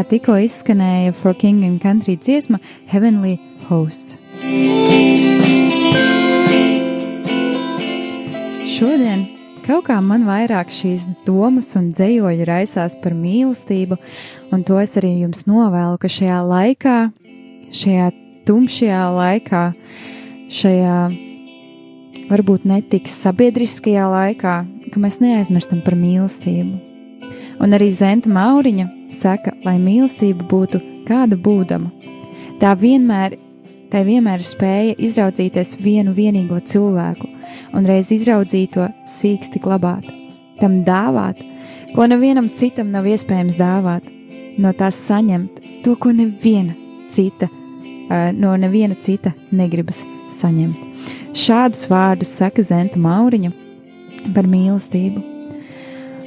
Tikko 0.10 0.40
izskanēja 0.42 1.14
For 1.14 1.38
King 1.38 1.64
and 1.68 1.82
Country 1.84 2.18
dziesma 2.18 2.58
Heavenly 2.90 3.38
Hosts. 3.70 4.18
Šodien 8.70 9.28
kaut 9.68 9.86
kā 9.90 10.00
man 10.02 10.26
vairāk 10.26 10.72
šīs 10.74 11.06
domas 11.28 11.70
un 11.78 11.92
dzējoļi 11.94 12.48
raisās 12.50 12.98
par 13.04 13.14
mīlestību, 13.14 14.00
un 14.56 14.66
to 14.66 14.80
es 14.82 14.98
arī 14.98 15.14
jums 15.20 15.46
novēlu, 15.50 16.00
ka 16.02 16.10
šajā 16.10 16.42
laikā, 16.48 16.98
šajā 17.70 18.10
tumšajā 18.50 19.06
laikā, 19.14 19.64
šajā 20.50 21.00
varbūt 22.34 22.66
netik 22.70 23.10
sabiedriskajā 23.14 24.10
laikā, 24.10 24.60
ka 24.90 25.02
mēs 25.02 25.22
neaizmirstam 25.22 25.86
par 25.86 26.00
mīlestību. 26.00 26.89
Un 27.60 27.76
arī 27.76 27.90
Zenta 27.92 28.32
Mauriņa 28.32 28.88
saka, 29.14 29.54
lai 29.66 29.78
mīlestība 29.82 30.48
būtu 30.50 30.82
kāda 31.08 31.38
būdama. 31.40 31.92
Tā 32.60 32.74
vienmēr, 32.80 33.38
tai 33.92 34.04
vienmēr 34.08 34.44
spēja 34.46 34.98
izraudzīties 35.00 35.78
vienu 35.82 36.14
vienīgo 36.16 36.60
cilvēku, 36.60 37.28
un 37.74 37.88
reiz 37.88 38.12
izraudzīto 38.16 38.90
sīksti 39.08 39.62
glabāt, 39.64 40.08
tam 40.60 40.82
dāvāt, 40.88 41.42
ko 41.96 42.08
nevienam 42.10 42.50
citam 42.56 42.92
nav 42.94 43.08
iespējams 43.10 43.58
dāvāt, 43.60 44.06
no 44.60 44.74
tās 44.76 45.00
saņemt 45.08 45.64
to, 45.86 45.96
ko 45.96 46.12
neviena 46.16 46.76
cita, 47.10 47.48
eh, 48.10 48.32
no 48.36 48.56
neviena 48.58 48.96
cita 49.00 49.34
negribas 49.52 50.04
saņemt. 50.30 50.86
Šādus 51.34 51.88
vārdus 51.90 52.36
saka 52.42 52.64
Zenta 52.66 53.00
Mauriņa 53.00 53.52
par 54.36 54.48
mīlestību. 54.50 55.39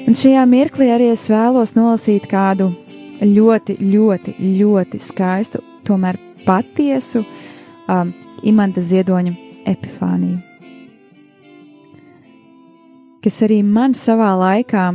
Un 0.02 0.16
šajā 0.18 0.42
mirklī 0.50 0.88
arī 0.90 1.12
es 1.12 1.28
vēlos 1.30 1.76
nolasīt 1.76 2.26
kādu 2.30 2.72
ļoti, 3.22 3.76
ļoti, 3.78 4.34
ļoti 4.58 4.98
skaistu, 4.98 5.60
tomēr 5.86 6.18
patiesu 6.46 7.22
um, 7.22 8.10
imanta 8.42 8.82
ziedoņa 8.82 9.34
Epifāniju, 9.70 10.40
kas 13.22 13.36
arī 13.46 13.60
man 13.62 13.94
savā 13.94 14.32
laikā 14.40 14.88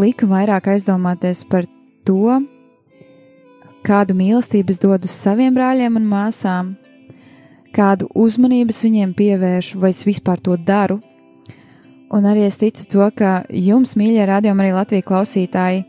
lika 0.00 0.28
vairāk 0.30 0.70
aizdomāties 0.72 1.44
par 1.44 1.68
to, 2.08 2.38
kādu 3.84 4.16
mīlestību 4.16 4.72
es 4.72 4.80
dodu 4.80 5.10
saviem 5.12 5.52
brāļiem 5.56 6.00
un 6.00 6.08
māsām, 6.08 6.72
kādu 7.76 8.08
uzmanības 8.16 8.80
viņiem 8.86 9.12
pievēršu, 9.20 9.84
vai 9.84 9.92
es 9.92 10.02
vispār 10.08 10.40
to 10.40 10.56
daru. 10.56 11.00
Un 12.10 12.26
arī 12.26 12.42
es 12.48 12.58
ticu 12.58 12.86
to, 12.90 13.06
ka 13.14 13.44
jums, 13.54 13.94
mīļie 13.98 14.24
radiokamā 14.26 14.64
arī 14.64 14.74
Latvijas 14.74 15.06
klausītāji, 15.06 15.84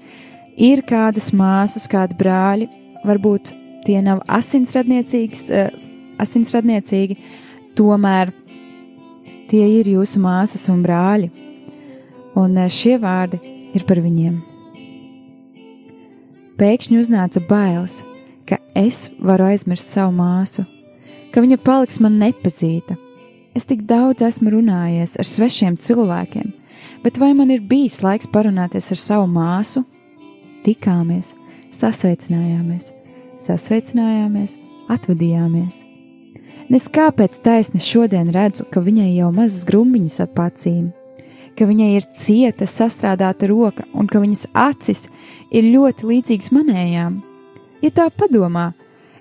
ir 0.61 0.83
kādas 0.85 1.31
māsas, 1.33 1.87
kādi 1.89 2.17
brāļi, 2.19 2.67
varbūt 3.07 3.55
tie 3.87 3.97
nav 4.05 4.21
asinsradniecīgs, 4.29 5.47
uh, 5.49 5.71
asinsradniecīgi, 6.21 7.17
tomēr 7.77 8.33
tie 9.49 9.65
ir 9.79 9.89
jūsu 9.95 10.21
māsas 10.21 10.67
un 10.69 10.85
brāļi. 10.85 11.31
Un 12.37 12.53
uh, 12.53 12.69
šie 12.69 12.99
vārdi 13.01 13.41
ir 13.73 13.89
par 13.89 14.03
viņiem. 14.05 14.37
Pēkšņi 16.61 17.01
uznāca 17.01 17.41
bailes, 17.49 18.03
ka 18.45 18.59
es 18.77 19.07
varu 19.17 19.49
aizmirst 19.49 19.89
savu 19.89 20.13
māsu, 20.13 20.67
ka 21.33 21.41
viņa 21.41 21.57
paliks 21.65 21.97
man 22.03 22.21
nepazīta. 22.21 22.93
Es 23.51 23.67
tik 23.67 23.81
daudz 23.83 24.23
esmu 24.23 24.53
runājies 24.53 25.17
ar 25.19 25.27
svešiem 25.27 25.75
cilvēkiem, 25.75 26.53
bet 27.03 27.17
vai 27.19 27.33
man 27.35 27.49
ir 27.51 27.63
bijis 27.67 27.99
laiks 27.99 28.29
parunāties 28.31 28.87
ar 28.95 28.99
savu 29.01 29.25
māsu? 29.27 29.83
Tikāmies, 30.63 31.33
sasveicinājāmies, 31.75 32.93
sasveicinājāmies, 33.35 34.55
atvadījāmies. 34.95 35.81
Nes 36.71 36.87
kāpēc 36.87 37.35
taisni 37.43 37.83
šodien 37.83 38.31
redzu, 38.31 38.63
ka 38.71 38.79
viņai 38.79 39.09
jau 39.17 39.33
mazas 39.35 39.67
grumbiņas 39.67 40.21
ap 40.23 40.39
acīm, 40.45 40.87
ka 41.59 41.67
viņai 41.67 41.91
ir 41.97 42.07
cieta, 42.15 42.63
sastrādāta 42.63 43.51
roka 43.51 43.83
un 43.91 44.07
ka 44.07 44.23
viņas 44.23 44.47
acis 44.55 45.09
ir 45.51 45.67
ļoti 45.73 46.07
līdzīgas 46.07 46.53
manējām. 46.55 47.19
Ja 47.83 47.91
tā 47.91 48.07
padomā, 48.15 48.69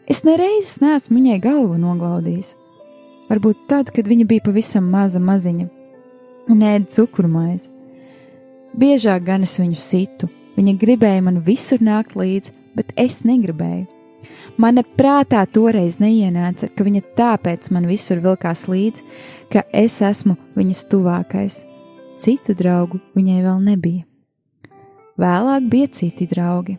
es 0.06 0.22
nereizes 0.22 0.78
neesmu 0.84 1.18
viņai 1.18 1.42
galvu 1.42 1.82
noglaudījis. 1.82 2.54
Varbūt 3.30 3.66
tad, 3.70 3.92
kad 3.94 4.08
viņa 4.10 4.26
bija 4.26 4.42
pavisam 4.42 4.88
maza 4.90 5.20
maziņa 5.22 5.68
un 6.50 6.64
ēda 6.66 6.90
cukurmaizi. 6.90 7.70
Biežāk 8.74 9.22
gan 9.26 9.46
es 9.46 9.54
viņu 9.58 9.78
situ, 9.78 10.28
viņa 10.56 10.74
gribēja 10.78 11.22
man 11.26 11.40
visur 11.46 11.82
nākt 11.82 12.16
līdzi, 12.18 12.54
bet 12.74 12.92
es 12.98 13.22
negribēju. 13.26 13.86
Mana 14.60 14.82
prātā 14.82 15.40
toreiz 15.46 15.96
neienāca, 16.02 16.68
ka 16.74 16.84
viņa 16.84 17.02
tāpēc 17.16 17.70
man 17.74 17.86
visur 17.88 18.20
vilkās 18.22 18.66
līdzi, 18.68 19.06
ka 19.52 19.64
es 19.72 20.00
esmu 20.04 20.36
viņas 20.58 20.84
tuvākais. 20.90 21.62
Citu 22.20 22.54
draugu 22.58 23.00
viņai 23.16 23.40
vēl 23.46 23.62
nebija. 23.64 24.04
Vēlāk 25.20 25.70
bija 25.70 25.88
citi 25.96 26.26
draugi. 26.28 26.76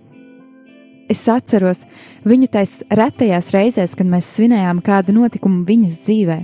Es 1.12 1.26
atceros 1.28 1.84
viņu 2.24 2.47
tais 2.54 2.78
retajās 2.88 3.52
reizēs, 3.56 3.95
kad 4.00 4.08
mēs 4.08 4.30
svinējām 4.38 4.80
kādu 4.86 5.15
notikumu 5.17 5.65
viņas 5.67 5.97
dzīvē. 6.06 6.38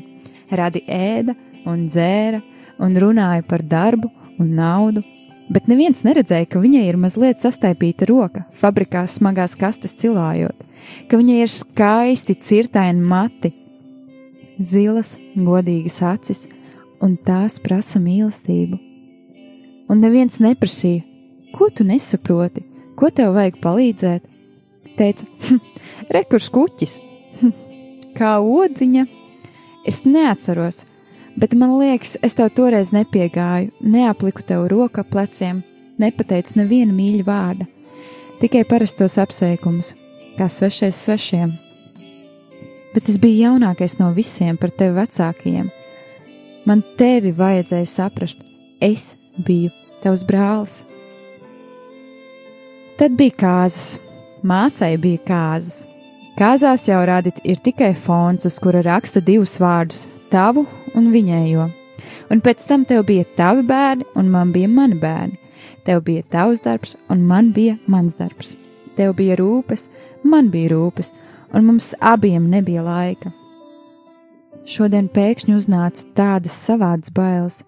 Radi 0.60 0.82
ēda 0.92 1.36
un 1.68 1.86
dzēra 1.88 2.42
un 2.84 2.98
runāja 3.00 3.46
par 3.48 3.64
darbu 3.64 4.12
un 4.42 4.52
naudu, 4.58 5.04
bet 5.50 5.70
neviens 5.72 6.04
neredzēja, 6.04 6.50
ka 6.52 6.60
viņai 6.60 6.84
ir 6.90 7.00
mazliet 7.00 7.40
sastaipīta 7.40 8.10
roka, 8.10 8.44
fabrikā 8.60 9.06
smagās 9.08 9.56
kastes 9.60 9.96
cilājot, 10.02 10.68
ka 11.08 11.20
viņai 11.20 11.40
ir 11.46 11.54
skaisti 11.54 12.36
cirtaini 12.36 13.04
mati, 13.08 13.54
zilas, 14.60 15.16
godīgas 15.36 16.02
acis, 16.12 16.46
un 17.04 17.16
tās 17.24 17.60
prasa 17.64 18.02
mīlestību. 18.04 18.80
Un 19.88 20.02
neviens 20.04 20.42
neprasīja, 20.44 21.06
ko 21.56 21.70
tu 21.72 21.86
nesaproti, 21.88 22.66
ko 23.00 23.10
tev 23.14 23.38
vajag 23.38 23.62
palīdzēt, 23.64 24.34
teica, 24.98 25.28
hm, 25.48 25.62
rekurs 26.14 26.50
kuķis, 26.54 26.98
hm, 27.42 27.54
kā 28.18 28.38
odziņa. 28.42 29.06
Es 29.88 30.02
neatceros, 30.04 30.84
bet 31.40 31.56
man 31.56 31.78
liekas, 31.80 32.18
es 32.26 32.36
tev 32.36 32.52
toreiz 32.58 32.92
nepiegāju, 32.96 33.72
neapliku 33.82 34.44
tev 34.44 34.68
roku 34.72 35.04
ap 35.04 35.12
pleciem, 35.14 35.62
nepateicu 36.02 36.60
nevienu 36.60 36.96
mīļu 36.98 37.24
vārdu, 37.28 37.70
tikai 38.42 38.66
parastos 38.68 39.18
apsveikumus, 39.22 39.94
kā 40.38 40.50
svešais 40.52 41.00
svešiem. 41.06 41.56
Bet 42.94 43.10
es 43.12 43.20
biju 43.22 43.46
jaunākais 43.46 43.98
no 44.00 44.12
visiem 44.16 44.58
par 44.58 44.72
tevi 44.74 44.98
vecākajiem. 44.98 45.70
Man 46.68 46.84
tevi 47.00 47.32
vajadzēja 47.36 47.88
saprast, 47.88 48.42
es 48.82 49.14
biju 49.38 49.72
tavs 50.04 50.26
brālis. 50.28 50.82
Tad 52.98 53.14
bija 53.18 53.36
kāzas, 53.38 54.00
Māsai 54.46 54.98
bija 55.02 55.18
kāzas. 55.26 55.88
Kāzās 56.38 56.84
jau 56.86 57.00
rādīt 57.10 57.40
ir 57.42 57.58
tikai 57.66 57.96
fons, 57.98 58.46
uz 58.46 58.60
kura 58.62 58.84
raksta 58.86 59.22
divus 59.26 59.58
vārdus- 59.58 60.06
tavu 60.34 60.68
un 60.94 61.12
viņējo. 61.12 61.74
Un 62.30 62.42
pēc 62.42 62.68
tam 62.68 62.86
tev 62.86 63.06
bija 63.06 63.26
tavi 63.36 63.64
bērni, 63.64 64.06
un 64.16 64.30
man 64.30 64.52
bija 64.52 64.70
mani 64.70 65.00
bērni. 65.00 65.38
Tev 65.84 66.04
bija 66.04 66.24
tavs 66.30 66.62
darbs, 66.62 66.96
un 67.10 67.26
man 67.26 67.52
bija 67.52 67.80
mans 67.88 68.14
darbs. 68.14 68.56
Tev 68.96 69.16
bija 69.16 69.36
rūpes, 69.38 69.88
man 70.24 70.50
bija 70.50 70.70
rūpes, 70.70 71.12
un 71.54 71.66
mums 71.66 71.96
abiem 72.00 72.48
nebija 72.50 72.84
laika. 72.84 73.34
Šodien 74.66 75.10
pēkšņi 75.10 75.56
uznāca 75.56 76.06
tādas 76.14 76.52
savādas 76.52 77.10
bailes, 77.10 77.64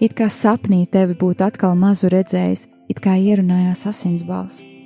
it 0.00 0.14
kā 0.14 0.26
sapnī 0.26 0.88
tevi 0.90 1.14
būtu 1.14 1.46
atkal 1.46 1.76
mazu 1.76 2.08
redzējis, 2.08 2.66
it 2.88 3.00
kā 3.00 3.10
ierunājās 3.14 3.86
asinsbalss. 3.86 4.79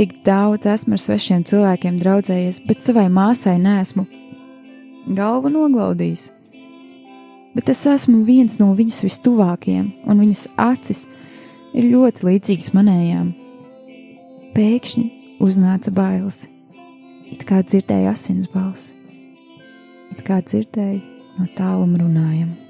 Tik 0.00 0.14
daudz 0.24 0.64
esmu 0.64 0.96
ar 0.96 1.00
svešiem 1.02 1.42
cilvēkiem 1.44 1.98
draudzējies, 2.00 2.62
bet 2.64 2.80
savai 2.80 3.10
māsai 3.12 3.58
nesmu 3.60 4.06
galvu 5.12 5.50
noglaudījis. 5.52 6.30
Bet 7.52 7.68
es 7.68 7.82
esmu 7.84 8.22
viens 8.24 8.56
no 8.56 8.70
viņas 8.78 9.02
vistuvākajiem, 9.04 9.90
un 10.08 10.22
viņas 10.24 10.46
acis 10.56 11.02
ir 11.76 11.90
ļoti 11.92 12.26
līdzīgas 12.30 12.72
manējām. 12.78 13.28
Pēkšņi 14.56 15.04
uznāca 15.44 15.92
bailes, 15.92 16.46
it 17.28 17.44
kā 17.44 17.60
dzirdēju 17.60 18.08
asins 18.14 18.48
balsi, 18.56 18.96
it 20.16 20.24
kā 20.24 20.40
dzirdēju 20.40 21.02
no 21.36 21.52
tāluma 21.60 22.00
runājumu. 22.00 22.69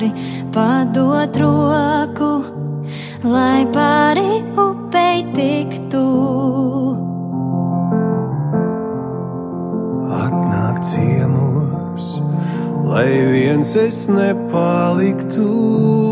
Vari 0.00 0.12
padot 0.52 1.36
roku, 1.36 2.44
lai 3.24 3.66
pāri 3.66 4.42
upei 4.56 5.24
tiktu. 5.34 6.04
Atnāk 10.08 10.82
ciemos, 10.82 12.22
lai 12.84 13.08
viens 13.32 13.76
es 13.76 14.08
nepaliktu. 14.08 16.09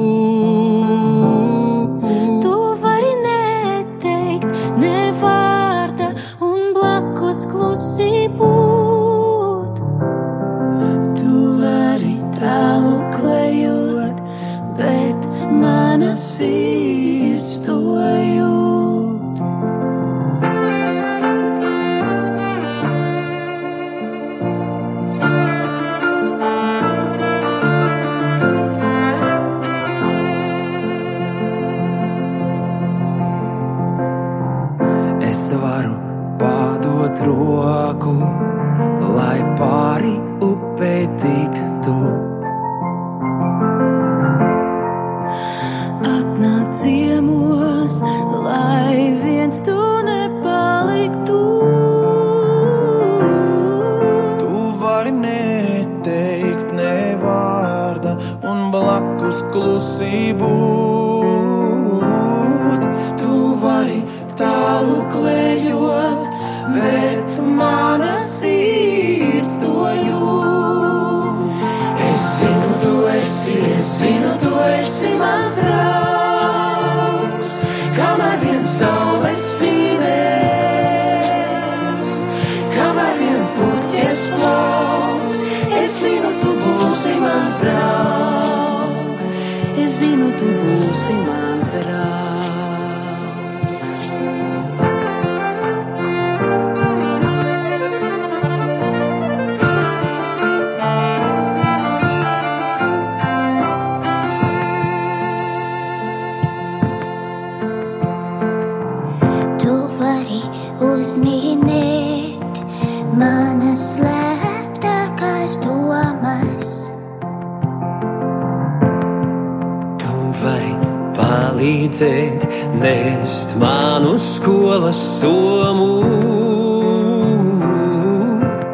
Vari 120.43 120.75
palīdzēt 121.17 122.45
nest 122.83 123.55
manu 123.59 124.15
skolas 124.23 124.99
somu. 125.19 125.89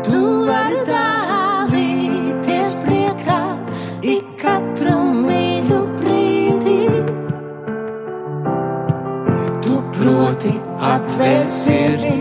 Tu 0.04 0.20
vari 0.48 0.82
dalīties 0.88 2.76
priekā 2.84 3.40
ik 4.14 4.34
katru 4.42 4.96
mīļu 5.22 5.80
brīdi. 6.02 6.76
Tu 9.64 9.80
proti 9.96 10.54
atvērt 10.92 11.54
sirdi 11.54 12.18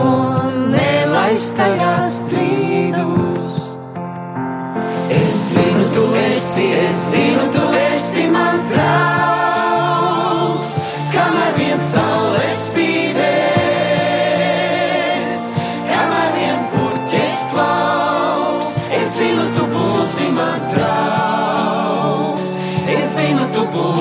un 0.00 0.72
nelaist 0.72 1.58
tajā 1.60 1.94
strīdus. 2.20 3.68
Es 5.12 5.36
zinu, 5.52 5.84
tu 5.92 6.08
esi, 6.24 6.66
es 6.86 7.06
zinu, 7.12 7.46
tu 7.52 7.60
esi 7.60 7.71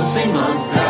zinu, 0.01 0.43
tu 0.73 0.80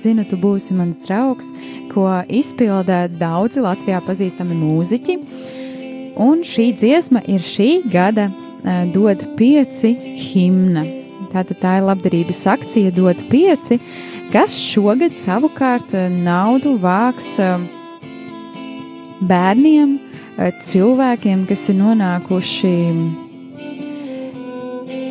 es 0.00 0.06
zinu, 0.06 0.24
tu 0.24 0.38
būsi 0.40 0.74
mans 0.76 0.98
draugs, 1.04 1.50
ko 1.92 2.06
izpilda 2.28 3.04
daudzi 3.20 3.60
Latvijā 3.60 4.00
pazīstami 4.06 4.56
mūziķi. 4.56 5.16
Un 6.20 6.40
šī 6.44 6.70
dziesma 6.76 7.22
ir 7.28 7.44
šī 7.44 7.82
gada 7.92 8.30
uh, 8.30 8.86
dod 8.92 9.22
pieci 9.36 9.92
himna. 10.16 10.86
Tātad 11.30 11.60
tā 11.62 11.76
ir 11.78 11.86
labdarības 11.86 12.40
akcija 12.50 12.90
dod 12.96 13.20
pieci, 13.30 13.78
kas 14.32 14.56
šogad 14.58 15.14
savukārt 15.14 15.94
eh, 15.94 16.08
naudu 16.10 16.74
vāks 16.82 17.36
uh, 17.42 17.62
bērniem, 19.20 19.94
uh, 20.00 20.50
cilvēkiem, 20.64 21.46
kas 21.50 21.68
ir 21.70 21.78
nonākuši 21.78 22.74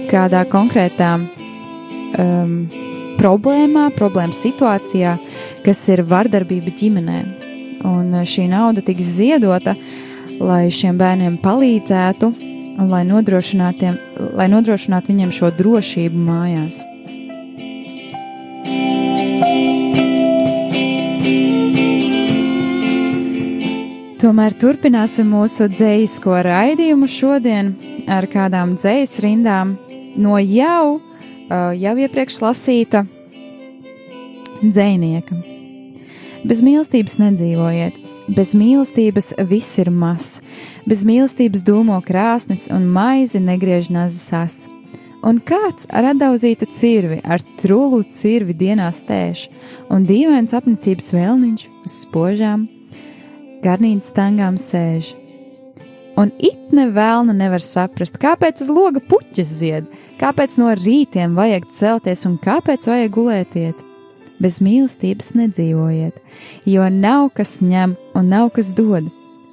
kādā 0.09 0.43
konkrētā 0.49 1.13
um, 2.17 2.53
problēmā, 3.19 3.89
problēmas 3.97 4.39
situācijā, 4.45 5.17
kas 5.65 5.81
ir 5.91 6.03
vardarbība 6.07 6.73
ģimenē. 6.79 7.23
Un 7.87 8.13
uh, 8.15 8.27
šī 8.27 8.47
nauda 8.51 8.83
tiks 8.85 9.15
ziedota, 9.19 9.75
lai 10.39 10.67
šiem 10.71 10.99
bērniem 10.99 11.39
palīdzētu 11.43 12.31
un 12.79 12.87
lai 12.87 13.03
nodrošinātu, 13.07 13.91
lai 14.39 14.47
nodrošinātu 14.51 15.11
viņiem 15.11 15.35
šo 15.35 15.51
drošību 15.55 16.23
mājās. 16.29 16.83
Tomēr 24.19 24.51
turpināsim 24.59 25.29
mūsu 25.31 25.69
dzīslo 25.71 26.41
raidījumu 26.43 27.07
šodien 27.07 27.69
ar 28.11 28.27
kādām 28.27 28.73
dzīslu 28.75 29.23
rindām 29.23 29.77
no 30.19 30.35
jau, 30.43 30.99
jau 31.49 31.95
iepriekš 31.97 32.39
lasīta 32.43 33.05
dzēnieka. 34.61 35.37
Bez 36.47 36.61
mīlestības 36.63 37.17
nedzīvojiet, 37.19 37.97
bez 38.31 38.53
mīlestības 38.55 39.33
viss 39.49 39.79
ir 39.81 39.91
mazs, 39.91 40.39
bez 40.87 41.03
mīlestības 41.07 41.65
dūmo 41.67 41.99
krāsnes 42.05 42.69
un 42.71 42.87
maizi 42.93 43.41
negriežnās 43.43 44.15
sas. 44.29 44.61
Un 45.19 45.41
kāds 45.43 45.89
ar 45.91 46.13
atdauzītu 46.13 46.69
cirvi, 46.71 47.19
ar 47.27 47.43
trūlu 47.59 48.05
cirvi 48.07 48.55
dienās 48.55 49.01
tēš, 49.03 49.49
un 49.91 50.07
dīvains 50.07 50.55
apnicības 50.55 51.11
vēlniņš 51.11 51.65
uz 51.83 51.97
spožām, 52.05 52.69
garnītas 53.65 54.13
stangām 54.13 54.55
sēž. 54.55 55.18
Un 56.19 56.33
it 56.43 56.73
ne 56.75 56.89
vēlna 56.91 57.31
nevar 57.31 57.63
saprast, 57.63 58.17
kāpēc 58.19 58.65
uz 58.65 58.71
loga 58.73 58.99
puķis 58.99 59.51
zied, 59.61 59.85
kāpēc 60.19 60.57
no 60.59 60.73
rītiem 60.75 61.37
vajag 61.37 61.69
celties 61.71 62.25
un 62.27 62.35
kāpēc 62.43 62.89
vajag 62.91 63.13
gulētiet. 63.15 63.85
bez 64.39 64.61
mīlestības 64.63 65.33
nedzīvojiet, 65.35 66.15
jo 66.65 66.85
nav 66.89 67.29
kas 67.35 67.59
ņem 67.59 67.95
un 68.15 68.29
nav 68.31 68.49
kas 68.55 68.71
dod, 68.71 69.09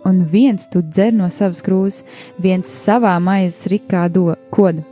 un 0.07 0.23
viens 0.31 0.69
tu 0.71 0.83
dzer 0.83 1.13
no 1.15 1.29
savas 1.31 1.63
krūzes, 1.67 2.05
viens 2.39 2.71
savā 2.71 3.17
maizes 3.23 3.67
rikā 3.73 4.07
do 4.13 4.31
kodu. 4.55 4.85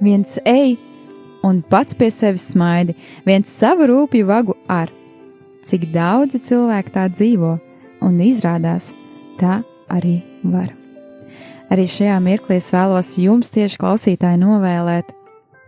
Viens 0.00 0.38
ej 0.44 0.76
un 1.44 1.62
pats 1.62 1.96
pie 1.96 2.10
sevis 2.12 2.50
smaidi, 2.52 2.96
viens 3.24 3.48
savu 3.48 3.88
rūpju 3.88 4.28
vagu 4.28 4.56
ar. 4.68 4.92
Cik 5.64 5.90
daudzi 5.92 6.40
cilvēki 6.44 6.96
tā 6.96 7.08
dzīvo, 7.12 7.54
un 8.04 8.20
izrādās, 8.24 8.92
tā 9.40 9.62
arī 9.88 10.29
var. 10.42 10.70
Arī 11.70 11.86
šajā 11.86 12.16
mirklī 12.22 12.58
es 12.58 12.72
vēlos 12.74 13.12
jums 13.22 13.52
tieši 13.54 13.78
klausītāji 13.78 14.40
novēlēt, 14.42 15.12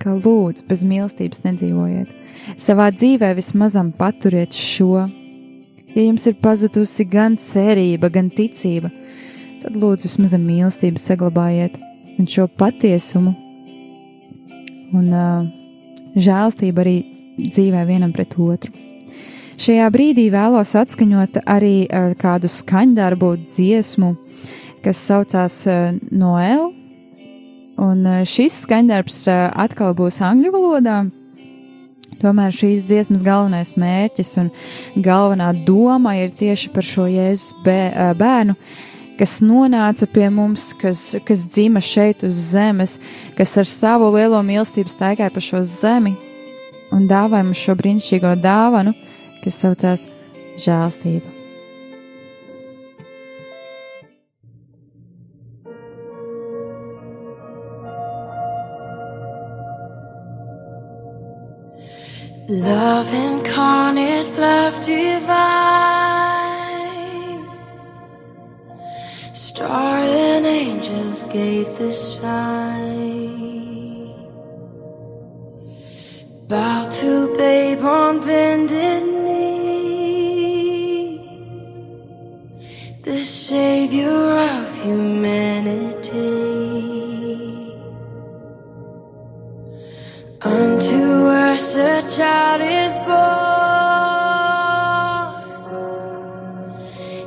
ka 0.02 0.16
lūdzu 0.16 0.66
bez 0.66 0.82
mīlestības 0.86 1.44
nedzīvojiet. 1.44 2.10
Savā 2.58 2.88
dzīvē 2.90 3.30
vismazam 3.38 3.92
paturiet 3.94 4.56
šo. 4.56 5.06
Ja 5.92 6.02
jums 6.02 6.26
ir 6.26 6.38
pazudusi 6.42 7.06
gan 7.06 7.36
cerība, 7.38 8.10
gan 8.10 8.32
ticība, 8.34 8.90
tad 9.62 9.78
lūdzu 9.78 10.08
vismaz 10.08 10.34
mīlestību 10.40 10.98
saglabājiet 10.98 11.78
un 12.18 12.28
šo 12.28 12.48
patiesumu 12.58 13.36
un 14.92 15.12
uh, 15.14 15.46
žēlstību 16.18 16.82
arī 16.82 16.96
dzīvē 17.38 17.84
vienam 17.88 18.12
pret 18.12 18.34
otru. 18.40 18.72
Šajā 19.62 19.86
brīdī 19.94 20.26
vēlos 20.32 20.74
atskaņot 20.80 21.44
arī 21.46 21.84
uh, 21.86 22.10
kādu 22.18 22.50
skaņdarbu 22.50 23.34
dziesmu, 23.46 24.16
kas 24.84 25.00
saucās 25.08 25.62
uh, 25.70 25.90
Noel, 26.10 26.70
un 27.82 28.06
uh, 28.06 28.22
šis 28.28 28.62
skaņdarbs 28.66 29.18
uh, 29.30 29.48
atkal 29.64 29.94
būs 29.98 30.20
angļu 30.24 30.52
valodā. 30.54 31.00
Tomēr 32.22 32.54
šīs 32.54 32.84
dziesmas 32.86 33.24
galvenais 33.26 33.74
mērķis 33.80 34.36
un 34.42 34.50
galvenā 35.02 35.50
doma 35.66 36.14
ir 36.20 36.30
tieši 36.38 36.70
par 36.74 36.86
šo 36.86 37.08
Jēzus 37.10 37.56
bērnu, 37.66 38.54
kas 39.18 39.40
nonāca 39.42 40.06
pie 40.10 40.28
mums, 40.30 40.70
kas, 40.78 41.16
kas 41.26 41.46
dzima 41.50 41.82
šeit 41.82 42.22
uz 42.26 42.38
zemes, 42.52 42.98
kas 43.38 43.56
ar 43.58 43.66
savu 43.66 44.12
lielo 44.14 44.38
mīlestību 44.46 44.92
staigāja 44.92 45.34
pa 45.34 45.42
šo 45.42 45.64
zemi 45.66 46.14
un 46.92 47.08
dāvāja 47.10 47.48
mums 47.48 47.62
šo 47.62 47.76
brīnišķīgo 47.80 48.36
dāvanu, 48.44 48.94
kas 49.42 49.62
saucās 49.64 50.08
žēlstība. 50.60 51.31
Love 62.52 63.14
incarnate, 63.14 64.28
love 64.36 64.74
divine. 64.84 65.48
Star 69.32 69.96
and 69.96 70.44
angels 70.44 71.22
gave 71.32 71.74
the 71.78 71.90
sign. 71.90 72.92
Bow 76.46 76.90
to 76.90 77.34
babe 77.38 77.80
on 77.80 78.20
bended 78.20 79.02
knee. 79.24 80.76
The 83.00 83.24
savior 83.24 84.36
of 84.36 84.74
humanity. 84.82 86.51
Unto 90.44 91.28
us 91.28 91.76
a 91.76 92.02
child 92.16 92.62
is 92.62 92.98
born. 93.06 93.22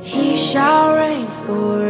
He 0.03 0.35
shall 0.35 0.97
reign 0.97 1.27
forevermore. 1.45 1.84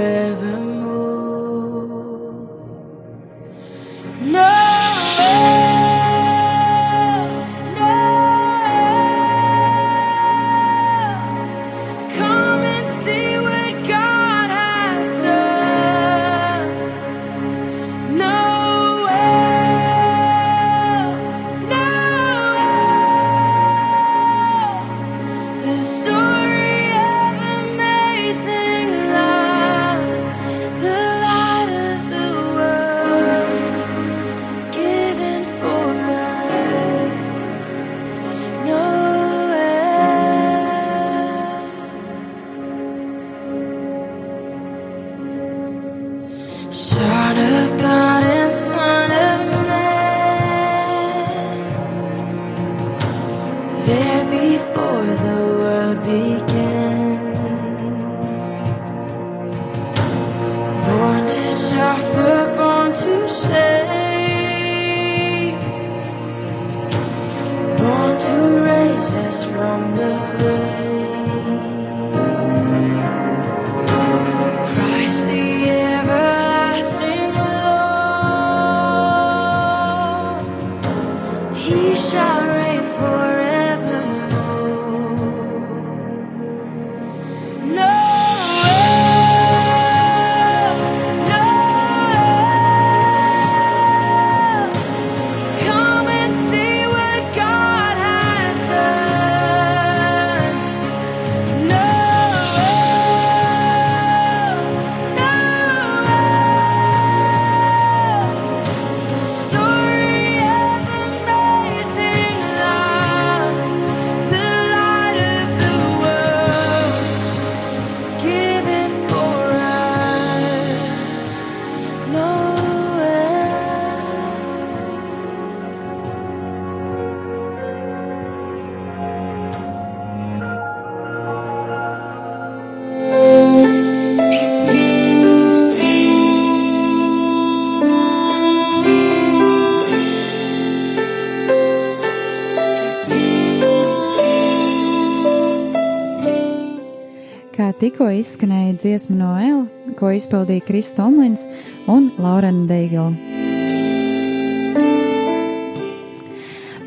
Izskanēja 148.20 148.76
dziesma 148.82 149.16
no 149.20 149.32
Ela, 149.40 149.94
ko 150.00 150.12
izpildīja 150.16 150.64
Kristus 150.68 150.98
Tomlins 150.98 151.46
un 151.92 152.12
Laurena 152.22 152.66
Deigla. 152.70 153.12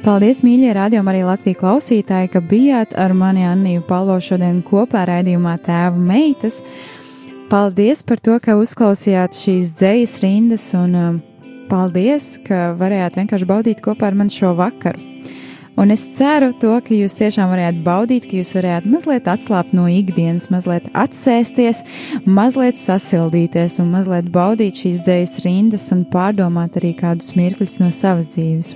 Paldies, 0.09 0.39
mīļie 0.41 0.71
radiokamā 0.73 1.13
arī 1.13 1.25
Latvijas 1.27 1.59
klausītāji, 1.61 2.31
ka 2.33 2.41
bijāt 2.41 2.95
ar 2.97 3.13
mani 3.13 3.43
Anniju 3.45 3.83
Palo 3.89 4.15
šodien 4.23 4.63
kopā 4.65 5.03
raidījumā 5.11 5.59
Tēva 5.67 5.99
meitas. 5.99 6.63
Paldies 7.51 8.01
par 8.09 8.23
to, 8.25 8.39
ka 8.41 8.57
uzklausījāt 8.57 9.37
šīs 9.37 9.75
dzejas 9.77 10.17
rindas 10.25 10.71
un 10.79 10.97
um, 10.97 11.21
paldies, 11.69 12.37
ka 12.47 12.73
varējāt 12.81 13.21
vienkārši 13.21 13.53
baudīt 13.53 13.85
kopā 13.85 14.09
ar 14.09 14.17
mani 14.23 14.33
šo 14.33 14.55
vakaru. 14.57 15.18
Un 15.79 15.91
es 15.95 16.09
ceru 16.19 16.49
to, 16.59 16.73
ka 16.83 16.91
jūs 16.91 17.15
tiešām 17.15 17.53
varētu 17.53 17.85
baudīt, 17.87 18.25
ka 18.27 18.35
jūs 18.41 18.51
varētu 18.57 18.91
mazliet 18.91 19.29
atslābt 19.31 19.71
no 19.79 19.85
ikdienas, 19.87 20.49
mazliet 20.51 20.89
atsēsties, 20.91 21.85
mazliet 22.27 22.81
sasildīties 22.83 23.79
un 23.79 23.93
mazliet 23.93 24.27
baudīt 24.35 24.81
šīs 24.83 25.05
dzējas 25.07 25.37
rindas 25.45 25.87
un 25.95 26.03
pārdomāt 26.11 26.81
arī 26.81 26.97
kādus 26.99 27.31
mirkļus 27.39 27.79
no 27.85 27.93
savas 27.95 28.27
dzīves. 28.35 28.75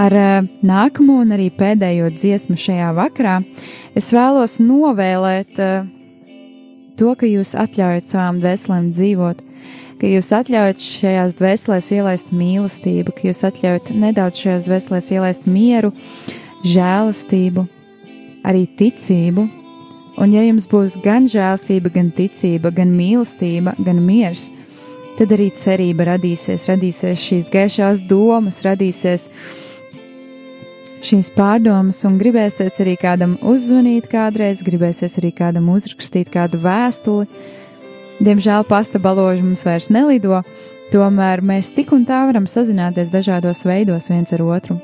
Ar 0.00 0.16
uh, 0.16 0.48
nākamo 0.64 1.20
un 1.26 1.36
arī 1.36 1.50
pēdējo 1.52 2.08
dziesmu 2.16 2.56
šajā 2.60 2.88
vakarā 2.96 3.36
es 3.96 4.08
vēlos 4.16 4.56
novēlēt 4.64 5.60
uh, 5.60 5.84
to, 6.96 7.12
ka 7.20 7.28
jūs 7.28 7.52
atļaujat 7.52 8.16
savām 8.16 8.40
dvēselēm 8.40 8.90
dzīvot, 8.96 9.45
ka 10.00 10.10
jūs 10.10 10.28
atļaujat 10.36 10.82
šajās 10.82 11.36
dvēselēs 11.38 11.90
ielaist 11.96 12.32
mīlestību, 12.36 13.14
ka 13.16 13.28
jūs 13.30 13.44
atļaujat 13.48 13.92
nedaudz 13.96 14.42
šajās 14.42 14.68
dvēselēs 14.68 15.12
ielaist 15.16 15.48
mieru, 15.48 15.92
žēlastību, 16.66 17.66
arī 18.46 18.66
ticību. 18.78 19.46
Un 20.16 20.32
ja 20.32 20.42
jums 20.46 20.64
būs 20.70 20.96
gan 21.04 21.28
žēlastība, 21.28 21.92
gan 21.92 22.10
ticība, 22.16 22.72
gan 22.72 22.94
mīlestība, 22.96 23.76
gan 23.84 24.00
miers, 24.04 24.48
tad 25.18 25.32
arī 25.36 25.50
cerība 25.56 26.06
radīsies, 26.12 26.68
radīsies 26.70 27.20
šīs 27.20 27.50
gaišās 27.52 28.04
domas, 28.08 28.62
radīsies 28.64 29.28
šīs 31.06 31.28
pārdomas, 31.36 32.00
un 32.08 32.16
gribēsies 32.20 32.80
arī 32.82 32.96
kādam 33.00 33.36
uzzvanīt 33.44 34.08
kādreiz, 34.10 34.64
gribēsies 34.66 35.20
arī 35.20 35.30
kādam 35.36 35.68
uzrakstīt 35.74 36.32
kādu 36.32 36.60
vēstuli, 36.64 37.28
Diemžēl 38.16 38.64
pasta 38.64 38.98
baloži 39.02 39.44
mums 39.44 39.66
vairs 39.66 39.90
nelido, 39.92 40.40
tomēr 40.92 41.42
mēs 41.44 41.68
tik 41.76 41.92
un 41.92 42.06
tā 42.08 42.24
varam 42.28 42.46
sazināties 42.48 43.12
dažādos 43.12 43.66
veidos 43.68 44.08
viens 44.08 44.32
ar 44.32 44.44
otru 44.46 44.78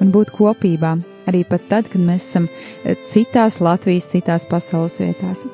un 0.00 0.12
būt 0.14 0.32
kopībā, 0.34 0.94
arī 1.28 1.42
pat 1.48 1.64
tad, 1.70 1.88
kad 1.92 2.02
mēs 2.02 2.26
esam 2.30 2.48
eh, 2.48 2.96
citās 3.08 3.58
Latvijas, 3.60 4.08
citās 4.12 4.46
pasaules 4.48 5.00
vietās. 5.02 5.44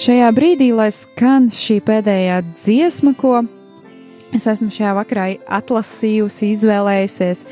Šajā 0.00 0.28
brīdī, 0.36 0.70
lai 0.76 0.90
skan 0.94 1.50
šī 1.52 1.80
pēdējā 1.84 2.40
dziesma, 2.52 3.14
ko 3.18 3.40
es 4.36 4.46
esmu 4.46 4.70
šajā 4.72 4.94
vakarā 5.00 5.26
atlasījusi, 5.58 6.52
izvēlējusies, 6.54 7.44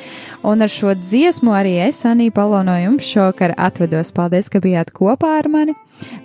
un 0.47 0.63
ar 0.65 0.73
šo 0.73 0.95
dziesmu 1.01 1.53
arī 1.59 1.75
es, 1.89 2.05
Anī, 2.09 2.31
Palo 2.35 2.63
no 2.63 2.77
jums 2.79 3.09
šokar 3.09 3.57
atvedos. 3.59 4.15
Paldies, 4.15 4.53
ka 4.53 4.63
bijāt 4.65 4.95
kopā 4.95 5.39
ar 5.41 5.51
mani! 5.53 5.75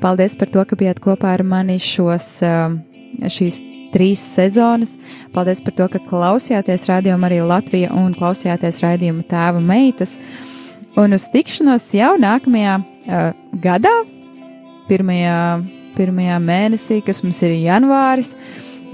Paldies 0.04 0.36
par 0.40 0.52
to, 0.54 0.64
ka 0.68 0.78
bijāt 0.80 1.02
kopā 1.04 1.34
ar 1.38 1.44
mani 1.48 1.78
šos, 1.82 2.28
um, 2.48 2.80
šīs 3.22 3.60
trīs 3.94 4.22
sezonas. 4.36 4.98
Paldies 5.34 5.62
par 5.64 5.78
to, 5.78 5.88
ka 5.94 6.02
klausījāties 6.10 6.88
rādījumu 6.90 7.30
arī 7.30 7.40
Latvija 7.46 7.94
un 7.98 8.16
klausījāties 8.18 8.82
raidījumu 8.86 9.26
tēva 9.30 9.62
meitas. 9.64 10.18
Un 11.00 11.16
uz 11.16 11.26
tikšanos 11.34 11.88
jau 11.98 12.14
nākamajā 12.22 12.76
uh, 12.82 13.32
gadā, 13.64 13.94
pirmajā, 14.90 15.40
pirmajā 15.98 16.38
mēnesī, 16.44 17.02
kas 17.06 17.24
mums 17.26 17.42
ir 17.46 17.56
janvāris, 17.64 18.34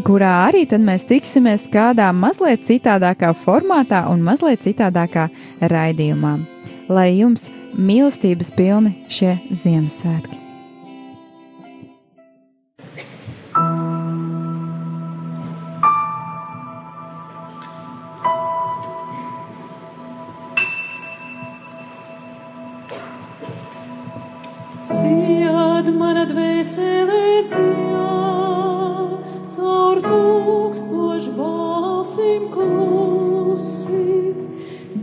kurā 0.08 0.32
arī 0.48 0.66
tad 0.70 0.84
mēs 0.86 1.08
tiksimies 1.10 1.68
kādā 1.74 2.12
mazliet 2.16 2.64
citādākā 2.68 3.34
formātā 3.36 4.06
un 4.12 4.24
mazliet 4.24 4.64
citādākā 4.68 5.28
raidījumā. 5.60 6.38
Lai 6.90 7.10
jums 7.20 7.50
mīlestības 7.78 8.54
pilni 8.58 8.96
šie 9.12 9.36
Ziemassvētki! 9.52 10.49
Cied 24.90 25.86
mana 25.94 26.24
dvēsele 26.26 27.46
dzied, 27.46 29.12
caur 29.54 30.00
tūkstošu 30.02 31.34
balsim 31.38 32.48
klusi. 32.50 34.34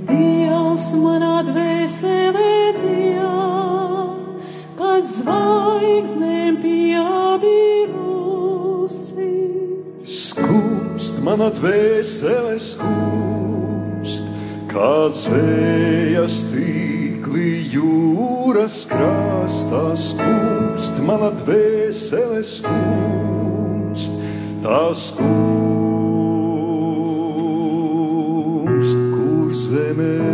Dievs 0.08 0.88
manā 0.98 1.36
dvēsele 1.46 2.74
dzied, 2.80 4.10
kas 4.80 5.04
zvaigznēm 5.20 6.58
piebirusi. 6.66 7.94
Skumst, 10.02 11.22
mana 11.22 11.48
dvēsele 11.54 12.58
skumst, 12.58 14.26
kā 14.66 15.06
zvejas 15.14 16.42
tīkli 17.36 17.68
jūras 17.68 18.86
krastā 18.88 19.96
skumst, 20.00 20.96
mana 21.04 21.28
dvēsele 21.36 22.40
skumst, 22.44 24.12
tā 24.64 24.94
skumst, 24.96 25.36
kur 29.12 29.52
zemē. 29.52 30.25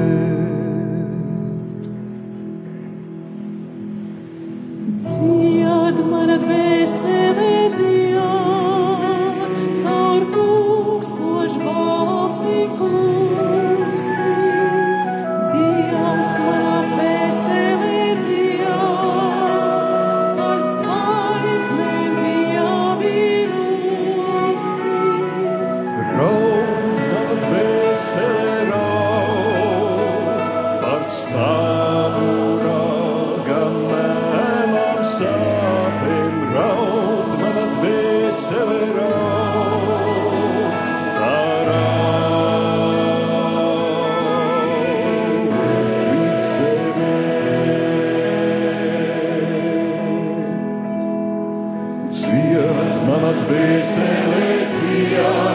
man 53.06 53.24
atveseli 53.32 54.52
dzīvē. 54.72 55.51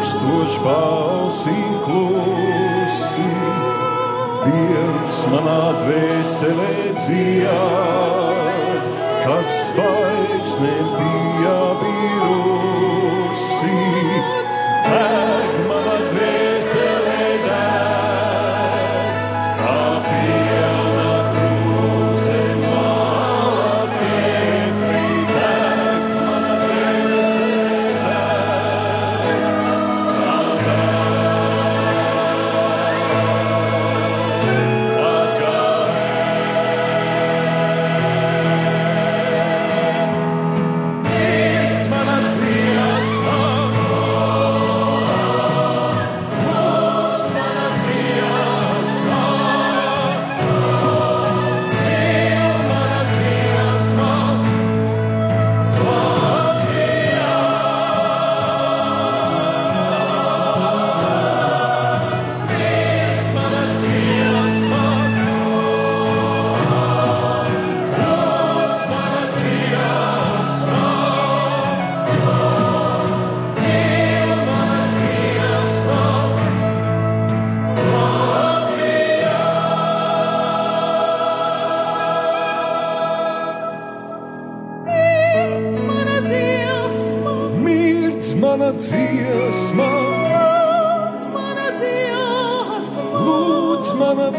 Tūkstošu 0.00 0.62
balsi 0.64 1.56
klusi. 1.84 3.26
Dievs 4.40 5.18
manā 5.28 5.64
dvēselē 5.82 6.72
dzied, 6.96 8.88
kas 9.26 9.60
zvaigznēm 9.68 10.90
bija 10.96 11.60
bijusi. 11.84 12.69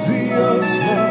Lūdz 0.10 0.32
mana 0.34 0.62
dziesma, 0.62 1.11